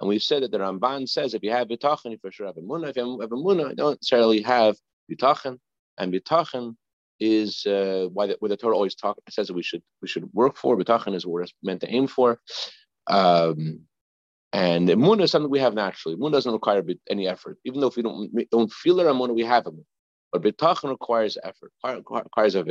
And 0.01 0.09
we 0.09 0.19
said 0.19 0.43
that 0.43 0.51
the 0.51 0.59
Ramban 0.59 1.09
says 1.09 1.35
if 1.35 1.43
you 1.43 1.53
have 1.53 1.69
bitachon, 1.69 2.11
you 2.11 2.19
for 2.19 2.33
sure 2.33 2.47
have 2.47 2.57
munah. 2.57 2.91
If 2.91 2.97
you 2.97 3.21
have 3.21 3.31
munah, 3.31 3.71
you 3.71 3.77
don't 3.77 4.01
necessarily 4.01 4.43
have 4.43 4.77
bitachon. 5.11 5.59
And 5.99 6.13
bitachon 6.13 6.77
is 7.21 7.65
uh, 7.67 8.09
why 8.13 8.27
the, 8.27 8.37
where 8.41 8.49
the 8.49 8.57
Torah 8.57 8.75
always 8.75 8.95
talk 8.95 9.19
says 9.31 9.49
that 9.49 9.55
we 9.55 9.63
should 9.63 9.83
we 10.03 10.09
should 10.09 10.29
work 10.33 10.57
for. 10.57 10.77
Bitachon 10.77 11.15
is 11.15 11.27
what 11.27 11.33
we're 11.33 11.47
meant 11.63 11.81
to 11.83 11.91
aim 11.91 12.07
for. 12.07 12.41
Um, 13.07 13.81
and 14.53 14.89
munah 14.89 15.23
is 15.23 15.31
something 15.31 15.51
we 15.51 15.59
have 15.59 15.75
naturally. 15.75 16.17
Munah 16.17 16.33
doesn't 16.33 16.53
require 16.53 16.83
any 17.11 17.29
effort, 17.29 17.59
even 17.65 17.81
though 17.81 17.89
if 17.89 17.97
we 17.97 18.03
don't 18.03 18.33
we 18.33 18.47
don't 18.51 18.73
feel 18.73 19.01
it 19.01 19.07
munah, 19.07 19.35
we 19.35 19.45
have 19.45 19.67
it. 19.67 19.75
But 20.33 20.43
bitachon 20.43 20.91
requires 20.91 21.39
effort, 21.43 21.73
requires 21.85 22.55
a 22.57 22.65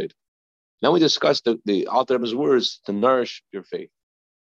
Now 0.82 0.92
we 0.92 1.00
discussed 1.00 1.46
the, 1.46 1.60
the 1.66 1.88
Alter 1.88 2.20
words 2.36 2.82
to 2.86 2.94
nourish 2.94 3.44
your 3.52 3.64
faith. 3.64 3.90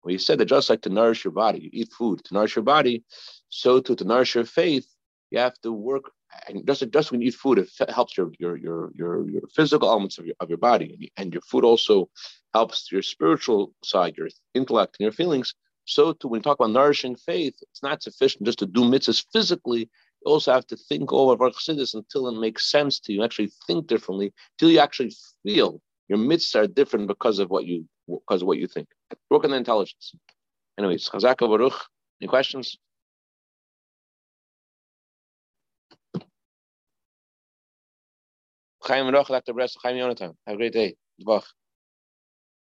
Well, 0.02 0.12
he 0.12 0.18
said 0.18 0.38
that 0.38 0.46
just 0.46 0.68
like 0.68 0.82
to 0.82 0.90
nourish 0.90 1.24
your 1.24 1.32
body, 1.32 1.60
you 1.60 1.70
eat 1.72 1.92
food 1.92 2.22
to 2.24 2.34
nourish 2.34 2.56
your 2.56 2.62
body, 2.62 3.04
so 3.48 3.80
to, 3.80 3.94
to 3.96 4.04
nourish 4.04 4.34
your 4.34 4.44
faith, 4.44 4.86
you 5.30 5.38
have 5.38 5.58
to 5.62 5.72
work. 5.72 6.10
And 6.48 6.66
just, 6.66 6.88
just 6.90 7.10
when 7.10 7.20
you 7.20 7.28
eat 7.28 7.34
food, 7.34 7.58
it 7.58 7.90
helps 7.90 8.16
your 8.16 8.32
your 8.38 8.56
your 8.56 8.90
your, 8.94 9.28
your 9.28 9.42
physical 9.54 9.88
elements 9.88 10.18
of 10.18 10.26
your, 10.26 10.36
of 10.40 10.48
your 10.48 10.58
body, 10.58 11.12
and 11.16 11.32
your 11.32 11.42
food 11.42 11.64
also 11.64 12.08
helps 12.52 12.90
your 12.92 13.02
spiritual 13.02 13.72
side, 13.82 14.16
your 14.16 14.28
intellect, 14.54 14.96
and 14.98 15.04
your 15.04 15.12
feelings. 15.12 15.54
So 15.86 16.12
to 16.14 16.28
when 16.28 16.38
you 16.38 16.42
talk 16.42 16.58
about 16.58 16.70
nourishing 16.70 17.16
faith, 17.16 17.54
it's 17.62 17.82
not 17.82 18.02
sufficient 18.02 18.44
just 18.44 18.58
to 18.60 18.66
do 18.66 18.82
mitzvahs 18.82 19.24
physically. 19.32 19.90
You 20.24 20.32
also 20.32 20.52
have 20.52 20.66
to 20.68 20.76
think 20.76 21.12
over 21.12 21.36
Chassidus 21.50 21.94
until 21.94 22.28
it 22.28 22.40
makes 22.40 22.70
sense 22.70 23.00
to 23.00 23.12
you. 23.12 23.22
Actually, 23.22 23.50
think 23.66 23.86
differently 23.86 24.32
till 24.58 24.70
you 24.70 24.78
actually 24.78 25.12
feel 25.42 25.80
your 26.08 26.18
mitzvahs 26.18 26.56
are 26.56 26.66
different 26.66 27.08
because 27.08 27.38
of 27.38 27.50
what 27.50 27.64
you 27.66 27.86
because 28.08 28.42
of 28.42 28.48
what 28.48 28.58
you 28.58 28.66
think. 28.66 28.88
Work 29.30 29.44
on 29.44 29.50
the 29.50 29.56
intelligence. 29.56 30.14
Anyways, 30.78 31.08
Chazaka 31.08 31.48
Baruch. 31.48 31.80
Any 32.20 32.28
questions? 32.28 32.76
Chaim 38.86 39.08
Roch, 39.12 39.28
Dr. 39.28 39.54
Chaim 39.82 39.96
Yonatan. 39.96 40.34
Have 40.46 40.54
a 40.54 40.58
great 40.58 40.72
day. 40.74 40.96
Bach. 41.20 41.46